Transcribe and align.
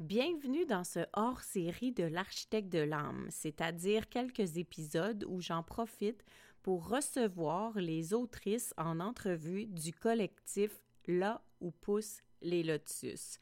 Bienvenue 0.00 0.64
dans 0.64 0.84
ce 0.84 1.00
hors-série 1.12 1.90
de 1.90 2.04
l'architecte 2.04 2.68
de 2.68 2.78
l'âme, 2.78 3.26
c'est-à-dire 3.30 4.08
quelques 4.08 4.56
épisodes 4.56 5.24
où 5.26 5.40
j'en 5.40 5.64
profite 5.64 6.24
pour 6.62 6.88
recevoir 6.88 7.76
les 7.76 8.14
autrices 8.14 8.72
en 8.78 9.00
entrevue 9.00 9.66
du 9.66 9.92
collectif 9.92 10.70
Là 11.08 11.42
où 11.60 11.72
poussent 11.72 12.22
les 12.42 12.62
lotus. 12.62 13.40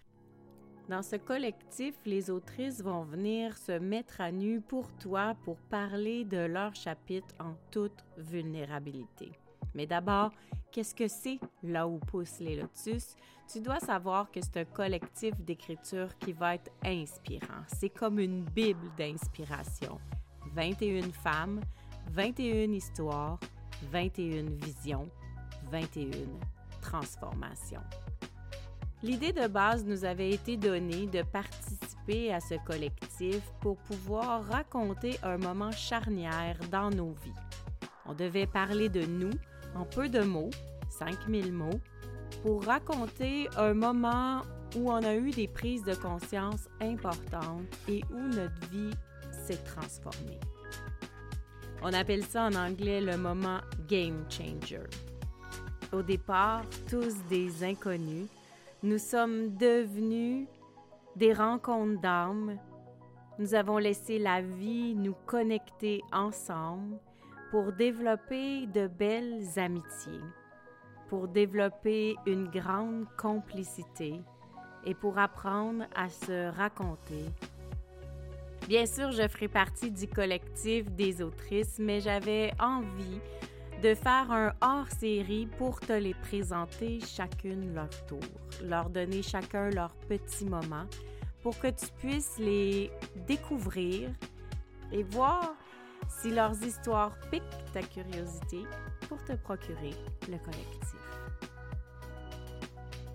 Dans 0.89 1.03
ce 1.03 1.17
collectif, 1.17 1.95
les 2.07 2.31
autrices 2.31 2.81
vont 2.81 3.03
venir 3.03 3.59
se 3.59 3.73
mettre 3.73 4.23
à 4.23 4.33
nu 4.33 4.63
pour 4.63 4.97
toi 4.97 5.37
pour 5.45 5.59
parler 5.59 6.25
de 6.25 6.39
leur 6.39 6.75
chapitre 6.75 7.35
en 7.39 7.55
toute 7.71 8.05
vulnérabilité. 8.17 9.33
Mais 9.77 9.87
d'abord, 9.87 10.33
qu'est-ce 10.73 10.95
que 10.95 11.07
c'est 11.07 11.39
là 11.63 11.87
où 11.87 11.99
poussent 11.99 12.41
les 12.41 12.57
lotus? 12.57 13.15
Tu 13.53 13.61
dois 13.61 13.79
savoir 13.79 14.33
que 14.33 14.41
c'est 14.41 14.57
un 14.57 14.65
collectif 14.65 15.39
d'écriture 15.39 16.09
qui 16.19 16.33
va 16.33 16.55
être 16.55 16.73
inspirant. 16.83 17.63
C'est 17.69 17.91
comme 17.91 18.19
une 18.19 18.43
bible 18.43 18.89
d'inspiration. 18.97 20.01
21 20.55 21.13
femmes, 21.13 21.61
21 22.11 22.73
histoires, 22.73 23.39
21 23.93 24.57
visions, 24.65 25.09
21 25.71 26.11
transformations. 26.81 27.83
L'idée 29.03 29.33
de 29.33 29.47
base 29.47 29.85
nous 29.85 30.05
avait 30.05 30.31
été 30.31 30.57
donnée 30.57 31.07
de 31.07 31.23
participer 31.23 32.33
à 32.33 32.41
ce 32.41 32.55
collectif 32.65 33.43
pour 33.61 33.77
pouvoir 33.77 34.45
raconter 34.47 35.19
un 35.23 35.37
moment 35.37 35.71
charnière 35.71 36.59
dans 36.71 36.89
nos 36.89 37.13
vies. 37.13 37.33
On 38.07 38.15
devait 38.15 38.47
parler 38.47 38.89
de 38.89 39.05
nous 39.05 39.33
en 39.77 39.85
peu 39.85 40.09
de 40.09 40.21
mots, 40.21 40.51
5000 40.89 41.53
mots, 41.53 41.81
pour 42.43 42.65
raconter 42.65 43.49
un 43.57 43.75
moment 43.75 44.43
où 44.77 44.91
on 44.91 45.03
a 45.03 45.15
eu 45.15 45.31
des 45.31 45.49
prises 45.49 45.85
de 45.85 45.95
conscience 45.95 46.69
importantes 46.81 47.67
et 47.89 48.03
où 48.11 48.21
notre 48.21 48.69
vie 48.71 48.95
s'est 49.31 49.63
transformée. 49.63 50.41
On 51.83 51.93
appelle 51.93 52.25
ça 52.25 52.45
en 52.45 52.55
anglais 52.55 53.01
le 53.01 53.17
moment 53.17 53.61
game 53.87 54.25
changer. 54.29 54.81
Au 55.93 56.03
départ, 56.03 56.63
tous 56.91 57.15
des 57.29 57.63
inconnus, 57.63 58.29
nous 58.83 58.99
sommes 58.99 59.57
devenus 59.57 60.49
des 61.15 61.33
rencontres 61.33 62.01
d'âmes. 62.01 62.59
Nous 63.39 63.55
avons 63.55 63.79
laissé 63.79 64.19
la 64.19 64.43
vie 64.43 64.95
nous 64.95 65.15
connecter 65.27 66.03
ensemble 66.13 66.99
pour 67.51 67.73
développer 67.73 68.67
de 68.67 68.87
belles 68.87 69.45
amitiés, 69.57 70.21
pour 71.09 71.29
développer 71.29 72.17
une 72.27 72.49
grande 72.49 73.07
complicité 73.17 74.21
et 74.85 74.95
pour 74.95 75.19
apprendre 75.19 75.85
à 75.95 76.09
se 76.09 76.51
raconter. 76.57 77.25
Bien 78.69 78.87
sûr, 78.87 79.13
je 79.13 79.29
ferai 79.29 79.49
partie 79.49 79.91
du 79.91 80.09
collectif 80.09 80.91
des 80.91 81.23
autrices, 81.23 81.79
mais 81.79 82.01
j'avais 82.01 82.53
envie 82.59 83.21
de 83.83 83.95
faire 83.95 84.33
un 84.33 84.53
hors-série 84.61 85.47
pour 85.59 85.79
te 85.79 85.93
les 85.93 86.15
présenter 86.15 86.99
chacune 87.01 87.75
leur 87.75 87.91
tour, 88.07 88.21
leur 88.65 88.91
donner 88.91 89.23
chacun 89.23 89.71
leur 89.71 89.95
petit 90.09 90.47
moment 90.47 90.87
pour 91.43 91.59
que 91.61 91.69
tu 91.69 91.87
puisses 91.99 92.39
les 92.39 92.91
découvrir 93.29 94.11
et 94.91 95.03
voir 95.05 95.55
si 96.21 96.31
leurs 96.31 96.61
histoires 96.63 97.17
piquent 97.31 97.43
ta 97.73 97.83
curiosité 97.83 98.65
pour 99.09 99.23
te 99.25 99.33
procurer 99.33 99.95
le 100.29 100.39
collectif. 100.39 100.97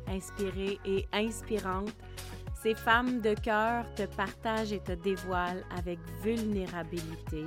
Inspirée 0.07 0.79
et 0.85 1.07
inspirante, 1.13 1.93
ces 2.61 2.75
femmes 2.75 3.21
de 3.21 3.33
cœur 3.33 3.85
te 3.95 4.03
partagent 4.03 4.73
et 4.73 4.81
te 4.81 4.91
dévoilent 4.91 5.65
avec 5.77 5.99
vulnérabilité 6.21 7.45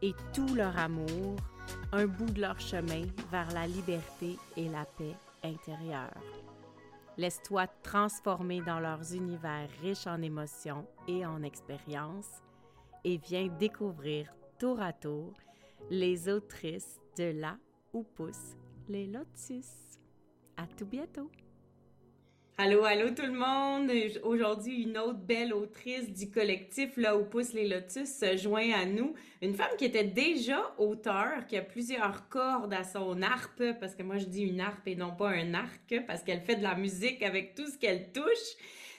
et 0.00 0.14
tout 0.32 0.54
leur 0.54 0.78
amour 0.78 1.36
un 1.92 2.06
bout 2.06 2.30
de 2.30 2.40
leur 2.40 2.58
chemin 2.58 3.02
vers 3.30 3.50
la 3.52 3.66
liberté 3.66 4.38
et 4.56 4.68
la 4.68 4.84
paix 4.84 5.14
intérieure. 5.44 6.16
Laisse-toi 7.18 7.66
transformer 7.82 8.62
dans 8.62 8.80
leurs 8.80 9.14
univers 9.14 9.68
riches 9.82 10.06
en 10.06 10.22
émotions 10.22 10.86
et 11.06 11.26
en 11.26 11.42
expériences 11.42 12.42
et 13.04 13.18
viens 13.18 13.48
découvrir 13.58 14.32
tour 14.62 14.80
à 14.80 14.92
tour 14.92 15.34
les 15.90 16.28
autrices 16.28 17.00
de 17.18 17.32
là 17.32 17.58
où 17.92 18.04
poussent 18.04 18.56
les 18.88 19.08
lotus. 19.08 19.98
À 20.56 20.68
tout 20.78 20.86
bientôt! 20.86 21.28
Allô, 22.58 22.84
allô 22.84 23.10
tout 23.10 23.26
le 23.26 23.32
monde! 23.32 23.90
Aujourd'hui, 24.22 24.84
une 24.84 24.96
autre 24.98 25.18
belle 25.18 25.52
autrice 25.52 26.12
du 26.12 26.30
collectif 26.30 26.96
Là 26.96 27.16
où 27.16 27.24
poussent 27.24 27.54
les 27.54 27.66
lotus 27.66 28.08
se 28.08 28.36
joint 28.36 28.70
à 28.70 28.86
nous. 28.86 29.14
Une 29.40 29.54
femme 29.54 29.76
qui 29.76 29.84
était 29.84 30.04
déjà 30.04 30.72
auteure, 30.78 31.44
qui 31.48 31.56
a 31.56 31.62
plusieurs 31.62 32.28
cordes 32.28 32.72
à 32.72 32.84
son 32.84 33.20
harpe, 33.20 33.64
parce 33.80 33.96
que 33.96 34.04
moi 34.04 34.18
je 34.18 34.26
dis 34.26 34.42
une 34.42 34.60
harpe 34.60 34.86
et 34.86 34.94
non 34.94 35.10
pas 35.10 35.30
un 35.30 35.54
arc, 35.54 36.04
parce 36.06 36.22
qu'elle 36.22 36.42
fait 36.42 36.54
de 36.54 36.62
la 36.62 36.76
musique 36.76 37.24
avec 37.24 37.56
tout 37.56 37.66
ce 37.66 37.78
qu'elle 37.78 38.12
touche. 38.12 38.54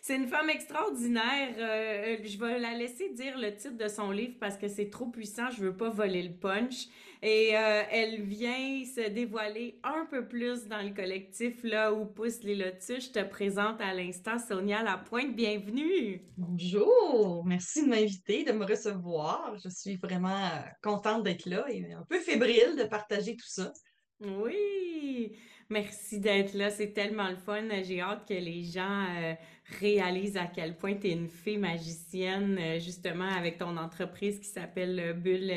C'est 0.05 0.17
une 0.17 0.27
femme 0.27 0.49
extraordinaire. 0.49 1.55
Euh, 1.57 2.17
je 2.25 2.37
vais 2.37 2.59
la 2.59 2.73
laisser 2.73 3.13
dire 3.13 3.37
le 3.37 3.55
titre 3.55 3.77
de 3.77 3.87
son 3.87 4.11
livre 4.11 4.35
parce 4.37 4.57
que 4.57 4.67
c'est 4.67 4.89
trop 4.89 5.05
puissant. 5.05 5.49
Je 5.49 5.63
veux 5.63 5.77
pas 5.77 5.89
voler 5.89 6.23
le 6.23 6.33
punch. 6.33 6.87
Et 7.21 7.55
euh, 7.55 7.83
elle 7.89 8.21
vient 8.23 8.83
se 8.83 9.09
dévoiler 9.09 9.79
un 9.81 10.05
peu 10.11 10.27
plus 10.27 10.65
dans 10.65 10.81
le 10.81 10.93
collectif 10.93 11.63
là 11.63 11.93
où 11.93 12.05
poussent 12.05 12.43
les 12.43 12.55
lotus. 12.55 13.05
Je 13.05 13.11
te 13.11 13.23
présente 13.23 13.79
à 13.79 13.93
l'instant 13.93 14.37
Sonia 14.39 14.83
Lapointe. 14.83 15.37
Bienvenue. 15.37 16.21
Bonjour. 16.35 17.45
Merci 17.45 17.85
de 17.85 17.89
m'inviter, 17.89 18.43
de 18.43 18.51
me 18.51 18.65
recevoir. 18.65 19.55
Je 19.63 19.69
suis 19.69 19.95
vraiment 19.95 20.49
contente 20.81 21.23
d'être 21.23 21.45
là 21.45 21.65
et 21.69 21.93
un 21.93 22.03
peu 22.09 22.19
fébrile 22.19 22.75
de 22.77 22.83
partager 22.83 23.37
tout 23.37 23.47
ça. 23.47 23.71
Oui. 24.19 25.31
Merci 25.69 26.19
d'être 26.19 26.53
là. 26.53 26.69
C'est 26.69 26.91
tellement 26.91 27.29
le 27.29 27.37
fun. 27.37 27.69
J'ai 27.83 28.01
hâte 28.01 28.27
que 28.27 28.33
les 28.33 28.63
gens 28.63 29.05
euh, 29.17 29.33
réalisent 29.79 30.37
à 30.37 30.45
quel 30.45 30.75
point 30.75 30.95
tu 30.95 31.07
es 31.07 31.11
une 31.11 31.27
fée 31.27 31.57
magicienne, 31.57 32.57
euh, 32.59 32.79
justement, 32.79 33.27
avec 33.27 33.57
ton 33.57 33.77
entreprise 33.77 34.39
qui 34.39 34.47
s'appelle 34.47 34.99
euh, 34.99 35.13
Bulle 35.13 35.51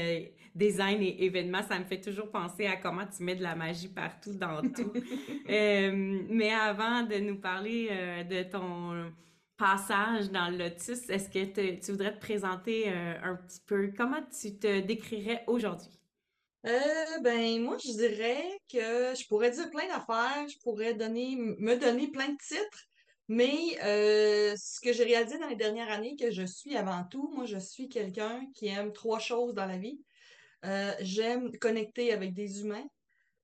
Design 0.54 1.02
et 1.02 1.24
Événements. 1.24 1.62
Ça 1.62 1.78
me 1.78 1.84
fait 1.84 2.00
toujours 2.00 2.30
penser 2.30 2.66
à 2.66 2.76
comment 2.76 3.06
tu 3.06 3.22
mets 3.22 3.36
de 3.36 3.42
la 3.42 3.54
magie 3.54 3.88
partout 3.88 4.34
dans 4.34 4.62
tout. 4.62 4.92
mais 5.48 6.52
avant 6.52 7.02
de 7.02 7.18
nous 7.18 7.38
parler 7.38 7.90
de 8.28 8.42
ton 8.42 9.12
passage 9.58 10.30
dans 10.30 10.48
le 10.48 10.56
Lotus, 10.56 11.10
est-ce 11.10 11.28
que 11.28 11.76
tu 11.78 11.90
voudrais 11.90 12.14
te 12.14 12.20
présenter 12.20 12.88
un 12.88 13.36
petit 13.36 13.60
peu? 13.66 13.92
Comment 13.94 14.22
tu 14.40 14.58
te 14.58 14.80
décrirais 14.80 15.44
aujourd'hui? 15.46 15.96
Euh, 16.66 17.20
ben, 17.22 17.62
moi, 17.62 17.76
je 17.78 17.92
dirais 17.92 18.60
que 18.68 19.14
je 19.14 19.26
pourrais 19.28 19.52
dire 19.52 19.70
plein 19.70 19.86
d'affaires, 19.86 20.48
je 20.48 20.58
pourrais 20.58 20.94
donner, 20.94 21.36
me 21.36 21.76
donner 21.76 22.08
plein 22.08 22.28
de 22.28 22.38
titres, 22.38 22.88
mais 23.28 23.78
euh, 23.82 24.54
ce 24.56 24.80
que 24.80 24.92
j'ai 24.92 25.04
réalisé 25.04 25.38
dans 25.38 25.48
les 25.48 25.56
dernières 25.56 25.90
années, 25.90 26.16
que 26.16 26.30
je 26.30 26.44
suis 26.44 26.76
avant 26.76 27.04
tout, 27.04 27.30
moi, 27.34 27.44
je 27.46 27.58
suis 27.58 27.88
quelqu'un 27.88 28.46
qui 28.54 28.68
aime 28.68 28.92
trois 28.92 29.18
choses 29.18 29.54
dans 29.54 29.66
la 29.66 29.78
vie. 29.78 30.00
Euh, 30.64 30.92
j'aime 31.00 31.56
connecter 31.58 32.12
avec 32.12 32.34
des 32.34 32.60
humains, 32.60 32.86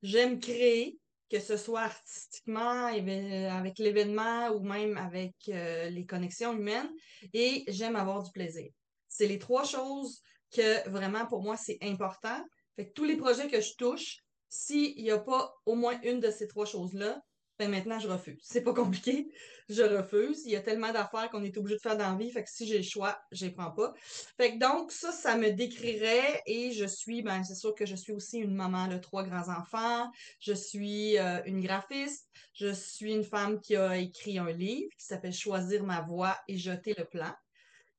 j'aime 0.03 0.41
créer, 0.41 0.99
que 1.31 1.41
ce 1.41 1.57
soit 1.57 1.83
artistiquement, 1.83 2.87
avec 2.87 3.79
l'événement 3.79 4.51
ou 4.51 4.61
même 4.61 4.99
avec 4.99 5.35
les 5.47 6.05
connexions 6.07 6.53
humaines, 6.53 6.91
et 7.33 7.65
j'aime 7.69 7.97
avoir 7.97 8.23
du 8.23 8.31
plaisir. 8.33 8.71
C'est 9.09 9.27
les 9.27 9.39
trois 9.39 9.65
choses 9.65 10.21
que 10.51 10.89
vraiment 10.91 11.27
pour 11.27 11.43
moi 11.43 11.57
c'est 11.57 11.79
important. 11.83 12.45
Fait 12.77 12.87
que 12.87 12.93
tous 12.93 13.05
les 13.05 13.17
projets 13.17 13.49
que 13.49 13.61
je 13.61 13.75
touche, 13.77 14.19
s'il 14.49 14.95
n'y 14.97 15.11
a 15.11 15.19
pas 15.19 15.55
au 15.65 15.75
moins 15.75 15.99
une 16.03 16.21
de 16.21 16.31
ces 16.31 16.47
trois 16.47 16.67
choses-là, 16.67 17.23
ben 17.59 17.71
maintenant 17.71 17.99
je 17.99 18.09
refuse. 18.09 18.41
C'est 18.43 18.63
pas 18.63 18.75
compliqué, 18.75 19.29
je 19.69 19.83
refuse. 19.83 20.43
Il 20.45 20.53
y 20.53 20.57
a 20.57 20.61
tellement 20.61 20.93
d'affaires 20.93 21.31
qu'on 21.31 21.43
est 21.45 21.57
obligé 21.57 21.77
de 21.77 21.81
faire 21.81 21.97
dans 21.97 22.13
la 22.13 22.17
vie, 22.17 22.31
fait 22.31 22.45
que 22.45 22.51
si 22.51 22.67
j'ai 22.67 22.79
le 22.79 22.83
choix, 22.83 23.21
je 23.31 23.47
les 23.47 23.53
prends 23.53 23.71
pas. 23.71 23.93
Fait 24.37 24.55
que 24.55 24.59
donc 24.59 24.93
ça, 24.93 25.13
ça 25.13 25.37
me 25.37 25.51
décrirait 25.51 26.43
et 26.47 26.73
je 26.73 26.87
suis, 26.87 27.23
ben 27.23 27.45
c'est 27.45 27.55
sûr 27.55 27.75
que 27.75 27.87
je 27.87 27.95
suis 27.95 28.13
aussi 28.13 28.39
une 28.39 28.55
maman 28.55 28.89
de 28.89 28.99
trois 28.99 29.23
grands 29.23 29.49
enfants. 29.49 30.11
Je 30.41 30.53
suis 30.53 31.19
euh, 31.19 31.43
une 31.47 31.61
graphiste. 31.61 32.29
Je 32.55 32.73
suis 32.73 33.13
une 33.13 33.25
femme 33.25 33.61
qui 33.61 33.77
a 33.77 33.97
écrit 33.97 34.39
un 34.39 34.51
livre 34.51 34.91
qui 34.99 35.07
s'appelle 35.07 35.33
Choisir 35.33 35.85
ma 35.85 36.03
voie 36.03 36.37
et 36.49 36.59
jeter 36.59 36.95
le 36.99 37.05
plan 37.05 37.33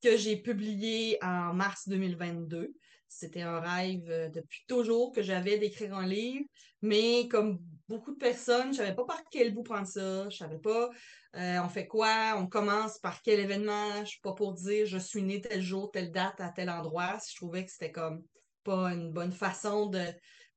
que 0.04 0.18
j'ai 0.18 0.36
publié 0.36 1.18
en 1.24 1.54
mars 1.54 1.88
2022. 1.88 2.74
C'était 3.19 3.42
un 3.42 3.60
rêve 3.60 4.10
euh, 4.10 4.30
depuis 4.30 4.63
toujours 4.68 5.12
que 5.12 5.21
j'avais 5.21 5.57
d'écrire 5.57 5.95
un 5.95 6.06
livre, 6.06 6.45
mais 6.81 7.27
comme 7.27 7.60
beaucoup 7.88 8.12
de 8.12 8.18
personnes, 8.18 8.74
je 8.74 8.77
savais 8.77 8.95
pas 8.95 9.06
par 9.06 9.21
quel 9.31 9.54
bout 9.54 9.63
prendre 9.63 9.88
ça, 9.88 10.30
je 10.30 10.38
savais 10.38 10.60
pas 10.60 10.89
euh, 11.36 11.60
on 11.63 11.69
fait 11.69 11.88
quoi, 11.88 12.36
on 12.38 12.48
commence 12.48 13.00
par 13.00 13.21
quel 13.21 13.39
événement, 13.39 14.04
je 14.04 14.12
suis 14.12 14.21
pas 14.21 14.33
pour 14.33 14.54
dire 14.54 14.86
je 14.86 14.98
suis 14.98 15.24
né 15.24 15.42
tel 15.42 15.62
jour, 15.62 15.92
telle 15.92 16.12
date 16.12 16.39
à 16.39 16.50
tel 16.50 16.69
endroit, 16.69 17.18
si 17.19 17.31
je 17.31 17.38
trouvais 17.38 17.65
que 17.65 17.71
c'était 17.71 17.92
comme 17.92 18.24
pas 18.63 18.94
une 18.94 19.12
bonne 19.12 19.31
façon 19.31 19.92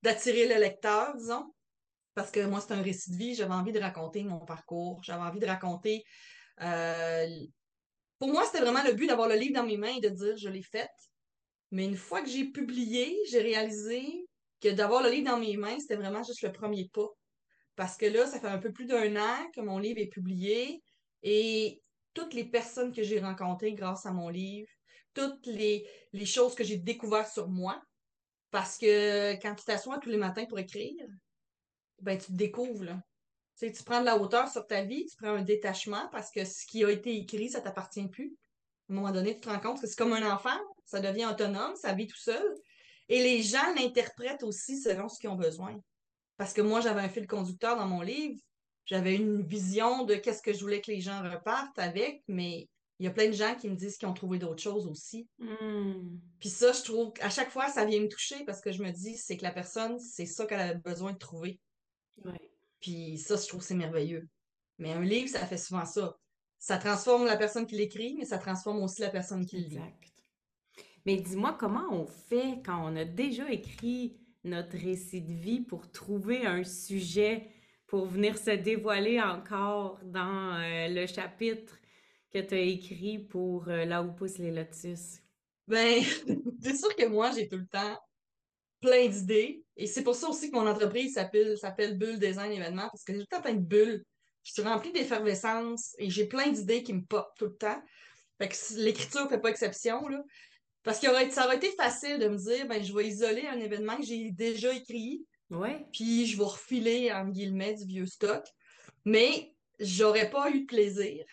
d'attirer 0.02 0.46
le 0.46 0.60
lecteur, 0.60 1.16
disons. 1.16 1.52
Parce 2.14 2.30
que 2.30 2.40
moi, 2.46 2.60
c'est 2.60 2.72
un 2.72 2.80
récit 2.80 3.10
de 3.10 3.16
vie, 3.16 3.34
j'avais 3.34 3.52
envie 3.52 3.72
de 3.72 3.80
raconter 3.80 4.24
mon 4.24 4.38
parcours, 4.38 5.02
j'avais 5.02 5.22
envie 5.22 5.40
de 5.40 5.46
raconter 5.46 6.04
euh, 6.62 7.26
pour 8.18 8.28
moi, 8.28 8.44
c'était 8.46 8.60
vraiment 8.64 8.82
le 8.82 8.92
but 8.92 9.06
d'avoir 9.06 9.28
le 9.28 9.34
livre 9.34 9.54
dans 9.54 9.66
mes 9.66 9.76
mains 9.76 9.94
et 9.96 10.00
de 10.00 10.08
dire 10.08 10.36
je 10.36 10.48
l'ai 10.48 10.62
fait. 10.62 10.88
Mais 11.70 11.84
une 11.84 11.96
fois 11.96 12.22
que 12.22 12.28
j'ai 12.28 12.44
publié, 12.44 13.16
j'ai 13.28 13.40
réalisé 13.40 14.26
que 14.60 14.68
d'avoir 14.68 15.02
le 15.02 15.10
livre 15.10 15.30
dans 15.30 15.38
mes 15.38 15.56
mains, 15.56 15.78
c'était 15.78 15.96
vraiment 15.96 16.22
juste 16.22 16.42
le 16.42 16.52
premier 16.52 16.88
pas. 16.92 17.08
Parce 17.74 17.96
que 17.96 18.06
là, 18.06 18.26
ça 18.26 18.40
fait 18.40 18.46
un 18.46 18.58
peu 18.58 18.72
plus 18.72 18.86
d'un 18.86 19.16
an 19.16 19.50
que 19.54 19.60
mon 19.60 19.78
livre 19.78 20.00
est 20.00 20.06
publié 20.06 20.82
et 21.22 21.82
toutes 22.14 22.32
les 22.32 22.44
personnes 22.44 22.92
que 22.92 23.02
j'ai 23.02 23.20
rencontrées 23.20 23.74
grâce 23.74 24.06
à 24.06 24.12
mon 24.12 24.30
livre, 24.30 24.68
toutes 25.12 25.46
les, 25.46 25.86
choses 26.24 26.54
que 26.54 26.64
j'ai 26.64 26.78
découvertes 26.78 27.32
sur 27.32 27.48
moi, 27.48 27.82
parce 28.50 28.78
que 28.78 29.34
quand 29.42 29.54
tu 29.54 29.64
t'assois 29.64 29.98
tous 29.98 30.08
les 30.08 30.16
matins 30.16 30.46
pour 30.46 30.58
écrire, 30.58 30.94
ben 32.00 32.16
tu 32.16 32.26
te 32.26 32.32
découvres. 32.32 32.98
Tu, 33.58 33.70
tu 33.72 33.82
prends 33.82 34.00
de 34.00 34.06
la 34.06 34.18
hauteur 34.18 34.48
sur 34.48 34.66
ta 34.66 34.82
vie, 34.82 35.06
tu 35.06 35.16
prends 35.16 35.34
un 35.34 35.42
détachement 35.42 36.08
parce 36.10 36.30
que 36.30 36.44
ce 36.44 36.66
qui 36.66 36.84
a 36.84 36.90
été 36.90 37.14
écrit, 37.16 37.50
ça 37.50 37.60
t'appartient 37.60 38.08
plus. 38.08 38.36
À 38.88 38.92
un 38.92 38.96
moment 38.96 39.12
donné, 39.12 39.34
tu 39.34 39.40
te 39.40 39.48
rends 39.48 39.60
compte 39.60 39.80
que 39.80 39.86
c'est 39.86 39.96
comme 39.96 40.12
un 40.12 40.30
enfant, 40.30 40.58
ça 40.86 41.00
devient 41.00 41.26
autonome, 41.26 41.74
ça 41.76 41.92
vit 41.92 42.06
tout 42.06 42.18
seul. 42.18 42.54
Et 43.08 43.22
les 43.22 43.42
gens 43.42 43.74
l'interprètent 43.74 44.42
aussi 44.42 44.80
selon 44.80 45.08
ce 45.08 45.20
qu'ils 45.20 45.30
ont 45.30 45.36
besoin. 45.36 45.78
Parce 46.36 46.52
que 46.52 46.60
moi, 46.62 46.80
j'avais 46.80 47.00
un 47.00 47.08
fil 47.08 47.26
conducteur 47.26 47.76
dans 47.76 47.86
mon 47.86 48.00
livre, 48.00 48.40
j'avais 48.84 49.16
une 49.16 49.42
vision 49.42 50.04
de 50.04 50.14
qu'est-ce 50.14 50.42
que 50.42 50.52
je 50.52 50.60
voulais 50.60 50.80
que 50.80 50.90
les 50.90 51.00
gens 51.00 51.22
repartent 51.22 51.78
avec, 51.78 52.22
mais 52.28 52.68
il 52.98 53.04
y 53.04 53.08
a 53.08 53.10
plein 53.10 53.26
de 53.26 53.32
gens 53.32 53.54
qui 53.56 53.68
me 53.68 53.74
disent 53.74 53.98
qu'ils 53.98 54.08
ont 54.08 54.14
trouvé 54.14 54.38
d'autres 54.38 54.62
choses 54.62 54.86
aussi. 54.86 55.28
Hmm. 55.38 56.18
Puis 56.38 56.48
ça, 56.48 56.72
je 56.72 56.82
trouve 56.82 57.12
qu'à 57.12 57.28
chaque 57.28 57.50
fois, 57.50 57.68
ça 57.68 57.84
vient 57.84 58.00
me 58.00 58.08
toucher 58.08 58.44
parce 58.44 58.60
que 58.60 58.72
je 58.72 58.82
me 58.82 58.90
dis, 58.90 59.16
c'est 59.16 59.36
que 59.36 59.42
la 59.42 59.52
personne, 59.52 59.98
c'est 59.98 60.24
ça 60.24 60.46
qu'elle 60.46 60.60
avait 60.60 60.78
besoin 60.78 61.12
de 61.12 61.18
trouver. 61.18 61.60
Ouais. 62.24 62.50
Puis 62.80 63.18
ça, 63.18 63.36
je 63.36 63.46
trouve 63.46 63.60
que 63.60 63.66
c'est 63.66 63.74
merveilleux. 63.74 64.28
Mais 64.78 64.92
un 64.92 65.02
livre, 65.02 65.28
ça 65.28 65.46
fait 65.46 65.58
souvent 65.58 65.84
ça. 65.84 66.16
Ça 66.58 66.78
transforme 66.78 67.26
la 67.26 67.36
personne 67.36 67.66
qui 67.66 67.76
l'écrit, 67.76 68.14
mais 68.18 68.24
ça 68.24 68.38
transforme 68.38 68.82
aussi 68.82 69.02
la 69.02 69.10
personne 69.10 69.44
qui 69.44 69.58
le 69.58 69.68
lit. 69.68 69.76
Exact. 69.76 70.15
Mais 71.06 71.16
dis-moi, 71.16 71.56
comment 71.58 71.86
on 71.92 72.04
fait 72.04 72.60
quand 72.64 72.84
on 72.84 72.96
a 72.96 73.04
déjà 73.04 73.48
écrit 73.48 74.18
notre 74.42 74.76
récit 74.76 75.22
de 75.22 75.32
vie 75.32 75.60
pour 75.60 75.90
trouver 75.92 76.44
un 76.44 76.64
sujet 76.64 77.48
pour 77.86 78.06
venir 78.06 78.36
se 78.36 78.50
dévoiler 78.50 79.20
encore 79.20 80.00
dans 80.02 80.56
euh, 80.56 80.88
le 80.88 81.06
chapitre 81.06 81.78
que 82.32 82.40
tu 82.40 82.54
as 82.54 82.60
écrit 82.60 83.20
pour 83.20 83.68
euh, 83.68 83.84
Là 83.84 84.02
où 84.02 84.12
poussent 84.12 84.38
les 84.38 84.50
lotus? 84.50 85.20
Ben, 85.68 86.02
c'est 86.60 86.76
sûr 86.76 86.94
que 86.96 87.06
moi, 87.06 87.30
j'ai 87.30 87.46
tout 87.46 87.58
le 87.58 87.68
temps 87.68 87.96
plein 88.80 89.06
d'idées. 89.06 89.64
Et 89.76 89.86
c'est 89.86 90.02
pour 90.02 90.16
ça 90.16 90.28
aussi 90.28 90.50
que 90.50 90.56
mon 90.56 90.66
entreprise 90.66 91.14
s'appelle, 91.14 91.56
s'appelle 91.56 91.96
Bulle 91.96 92.18
Design 92.18 92.50
Événement, 92.50 92.88
parce 92.90 93.04
que 93.04 93.12
j'ai 93.12 93.20
tout 93.20 93.26
le 93.30 93.36
temps 93.36 93.42
plein 93.42 93.54
de 93.54 93.60
bulles. 93.60 94.04
Je 94.42 94.52
suis 94.52 94.62
remplie 94.62 94.92
d'effervescence 94.92 95.94
et 95.98 96.10
j'ai 96.10 96.26
plein 96.26 96.48
d'idées 96.50 96.82
qui 96.82 96.94
me 96.94 97.04
pop 97.04 97.28
tout 97.38 97.46
le 97.46 97.56
temps. 97.56 97.80
Fait 98.38 98.48
que 98.48 98.56
l'écriture 98.78 99.28
fait 99.28 99.40
pas 99.40 99.50
exception, 99.50 100.08
là. 100.08 100.20
Parce 100.86 101.00
que 101.00 101.08
ça 101.32 101.46
aurait 101.46 101.56
été 101.56 101.72
facile 101.72 102.20
de 102.20 102.28
me 102.28 102.36
dire, 102.36 102.68
ben, 102.68 102.80
je 102.82 102.94
vais 102.94 103.08
isoler 103.08 103.44
un 103.48 103.58
événement 103.58 103.96
que 103.96 104.04
j'ai 104.04 104.30
déjà 104.30 104.72
écrit, 104.72 105.26
Ouais. 105.50 105.84
puis 105.92 106.26
je 106.26 106.36
vais 106.38 106.44
refiler, 106.44 107.12
en 107.12 107.26
guillemets, 107.28 107.74
du 107.74 107.84
vieux 107.86 108.06
stock. 108.06 108.44
Mais 109.04 109.52
j'aurais 109.80 110.30
pas 110.30 110.48
eu 110.52 110.60
de 110.60 110.66
plaisir. 110.66 111.24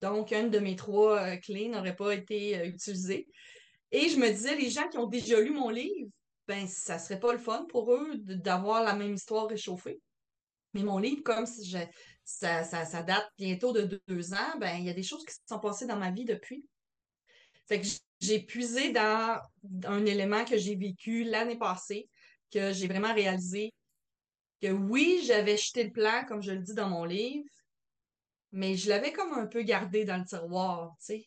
Donc, 0.00 0.32
une 0.32 0.48
de 0.48 0.58
mes 0.58 0.74
trois 0.74 1.20
euh, 1.20 1.36
clés 1.36 1.68
n'aurait 1.68 1.96
pas 1.96 2.14
été 2.14 2.58
euh, 2.58 2.64
utilisée. 2.66 3.28
Et 3.92 4.08
je 4.08 4.16
me 4.16 4.28
disais, 4.30 4.56
les 4.56 4.70
gens 4.70 4.88
qui 4.88 4.96
ont 4.96 5.06
déjà 5.06 5.38
lu 5.38 5.50
mon 5.50 5.68
livre, 5.68 6.08
ben, 6.48 6.66
ça 6.66 6.98
serait 6.98 7.20
pas 7.20 7.32
le 7.34 7.38
fun 7.38 7.66
pour 7.68 7.92
eux 7.92 8.12
d'avoir 8.16 8.82
la 8.82 8.94
même 8.94 9.12
histoire 9.14 9.48
réchauffée. 9.48 10.00
Mais 10.72 10.82
mon 10.82 10.96
livre, 10.96 11.22
comme 11.22 11.46
je- 11.46 11.76
ça, 12.24 12.64
ça, 12.64 12.86
ça 12.86 13.02
date 13.02 13.28
bientôt 13.36 13.72
de 13.74 13.82
deux, 13.82 14.00
deux 14.08 14.32
ans, 14.32 14.58
ben, 14.58 14.76
il 14.78 14.86
y 14.86 14.90
a 14.90 14.94
des 14.94 15.02
choses 15.02 15.26
qui 15.26 15.34
se 15.34 15.40
sont 15.46 15.60
passées 15.60 15.86
dans 15.86 15.98
ma 15.98 16.10
vie 16.10 16.24
depuis. 16.24 16.64
Fait 17.68 17.80
que 17.82 17.86
j'ai 18.24 18.40
puisé 18.40 18.90
dans 18.90 19.40
un 19.84 20.06
élément 20.06 20.44
que 20.44 20.56
j'ai 20.56 20.76
vécu 20.76 21.24
l'année 21.24 21.58
passée, 21.58 22.08
que 22.50 22.72
j'ai 22.72 22.88
vraiment 22.88 23.14
réalisé 23.14 23.72
que 24.62 24.68
oui, 24.68 25.22
j'avais 25.26 25.56
jeté 25.56 25.84
le 25.84 25.92
plan, 25.92 26.24
comme 26.26 26.42
je 26.42 26.52
le 26.52 26.60
dis 26.60 26.74
dans 26.74 26.88
mon 26.88 27.04
livre, 27.04 27.44
mais 28.52 28.76
je 28.76 28.88
l'avais 28.88 29.12
comme 29.12 29.32
un 29.34 29.46
peu 29.46 29.62
gardé 29.62 30.04
dans 30.04 30.16
le 30.16 30.24
tiroir, 30.24 30.94
tu. 31.04 31.22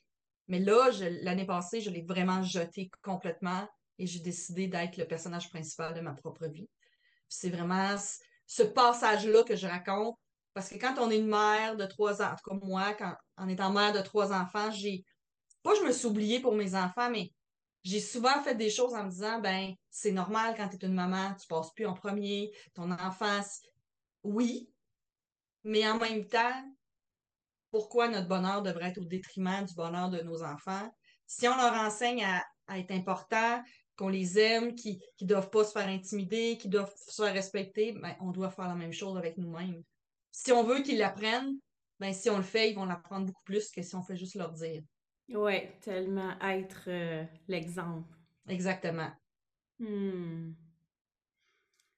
Mais 0.48 0.60
là, 0.60 0.90
l'année 1.22 1.46
passée, 1.46 1.82
je 1.82 1.90
l'ai 1.90 2.02
vraiment 2.02 2.42
jeté 2.42 2.90
complètement 3.04 3.68
et 4.00 4.08
j'ai 4.08 4.22
décidé 4.22 4.68
d'être 4.68 4.98
le 4.98 5.06
personnage 5.06 5.50
principal 5.50 5.94
de 5.94 6.00
ma 6.00 6.14
propre 6.14 6.48
vie. 6.48 6.70
C'est 7.28 7.50
vraiment 7.50 7.96
ce 8.46 8.64
passage-là 8.64 9.44
que 9.44 9.58
je 9.58 9.68
raconte. 9.68 10.16
Parce 10.54 10.70
que 10.70 10.80
quand 10.80 10.96
on 11.00 11.12
est 11.12 11.20
une 11.20 11.28
mère 11.28 11.76
de 11.76 11.86
trois 11.86 12.22
ans, 12.22 12.32
en 12.32 12.36
tout 12.36 12.50
cas 12.50 12.66
moi, 12.66 12.94
quand, 12.94 13.14
en 13.36 13.48
étant 13.50 13.72
mère 13.72 13.94
de 13.94 14.02
trois 14.02 14.32
enfants, 14.32 14.72
j'ai 14.72 15.04
je 15.76 15.84
me 15.86 15.92
suis 15.92 16.08
oubliée 16.08 16.40
pour 16.42 16.56
mes 16.56 16.76
enfants, 16.76 17.10
mais 17.10 17.30
j'ai 17.84 18.00
souvent 18.02 18.42
fait 18.44 18.56
des 18.56 18.70
choses 18.70 18.94
en 18.94 19.06
me 19.06 19.10
disant 19.10 19.40
ben 19.40 19.74
c'est 19.90 20.12
normal 20.12 20.56
quand 20.58 20.70
tu 20.70 20.78
es 20.78 20.88
une 20.88 20.94
maman, 20.96 21.36
tu 21.36 21.48
passes 21.48 21.74
plus 21.74 21.86
en 21.86 21.94
premier, 21.94 22.52
ton 22.74 22.92
enfant, 22.92 23.42
c- 23.44 23.62
oui, 24.24 24.74
mais 25.64 25.88
en 25.90 25.98
même 26.00 26.28
temps, 26.28 26.64
pourquoi 27.72 28.08
notre 28.08 28.28
bonheur 28.28 28.62
devrait 28.62 28.90
être 28.90 29.00
au 29.00 29.06
détriment 29.06 29.66
du 29.66 29.74
bonheur 29.74 30.10
de 30.10 30.22
nos 30.22 30.44
enfants? 30.44 30.90
Si 31.26 31.48
on 31.48 31.56
leur 31.58 31.74
enseigne 31.74 32.24
à, 32.24 32.44
à 32.68 32.80
être 32.80 32.92
important, 32.92 33.62
qu'on 33.98 34.10
les 34.10 34.40
aime, 34.40 34.76
qu'ils 34.76 35.00
ne 35.22 35.28
doivent 35.28 35.50
pas 35.50 35.64
se 35.66 35.72
faire 35.74 35.88
intimider, 35.88 36.58
qu'ils 36.58 36.70
doivent 36.72 36.94
se 36.96 37.22
faire 37.24 37.34
respecter, 37.34 37.94
ben, 37.94 38.16
on 38.22 38.32
doit 38.32 38.52
faire 38.52 38.68
la 38.68 38.76
même 38.76 38.94
chose 38.94 39.18
avec 39.18 39.38
nous-mêmes. 39.38 39.84
Si 40.32 40.52
on 40.52 40.64
veut 40.64 40.82
qu'ils 40.82 41.00
l'apprennent, 41.00 41.56
ben, 42.00 42.14
si 42.14 42.30
on 42.30 42.38
le 42.38 42.44
fait, 42.44 42.70
ils 42.72 42.76
vont 42.76 42.86
l'apprendre 42.86 43.26
beaucoup 43.26 43.44
plus 43.44 43.70
que 43.72 43.82
si 43.82 43.96
on 43.96 44.04
fait 44.04 44.16
juste 44.18 44.36
leur 44.36 44.52
dire. 44.54 44.84
Ouais, 45.30 45.78
tellement 45.82 46.40
être 46.42 46.86
euh, 46.88 47.24
l'exemple. 47.48 48.16
Exactement. 48.48 49.12
Hmm. 49.80 50.54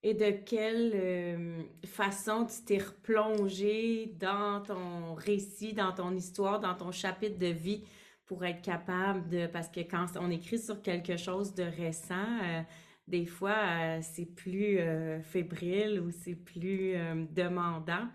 Et 0.01 0.13
de 0.13 0.31
quelle 0.45 0.91
euh, 0.95 1.63
façon 1.85 2.45
tu 2.45 2.63
t'es 2.63 2.77
replongé 2.77 4.15
dans 4.17 4.61
ton 4.61 5.13
récit, 5.15 5.73
dans 5.73 5.91
ton 5.91 6.15
histoire, 6.15 6.59
dans 6.59 6.73
ton 6.73 6.91
chapitre 6.91 7.37
de 7.37 7.47
vie 7.47 7.83
pour 8.25 8.45
être 8.45 8.61
capable 8.61 9.27
de... 9.27 9.47
Parce 9.47 9.67
que 9.67 9.81
quand 9.81 10.05
on 10.17 10.31
écrit 10.31 10.59
sur 10.59 10.81
quelque 10.81 11.17
chose 11.17 11.53
de 11.53 11.63
récent, 11.63 12.39
euh, 12.43 12.61
des 13.07 13.25
fois, 13.25 13.57
euh, 13.57 13.99
c'est 14.01 14.25
plus 14.25 14.79
fébrile 15.23 15.99
ou 15.99 16.11
c'est 16.11 16.35
plus 16.35 16.93
demandant. 17.31 18.07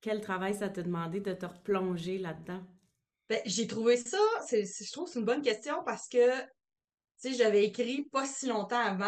Quel 0.00 0.20
travail 0.20 0.54
ça 0.54 0.68
t'a 0.68 0.82
demandé 0.82 1.20
de 1.20 1.32
te 1.34 1.46
replonger 1.46 2.18
là-dedans? 2.18 2.62
Ben, 3.30 3.40
j'ai 3.44 3.68
trouvé 3.68 3.96
ça, 3.96 4.18
je 4.50 4.90
trouve 4.90 5.04
que 5.04 5.12
c'est 5.12 5.20
une 5.20 5.24
bonne 5.24 5.40
question 5.40 5.84
parce 5.84 6.08
que, 6.08 6.32
j'avais 7.24 7.64
écrit 7.64 8.02
pas 8.10 8.26
si 8.26 8.46
longtemps 8.46 8.80
avant, 8.80 9.06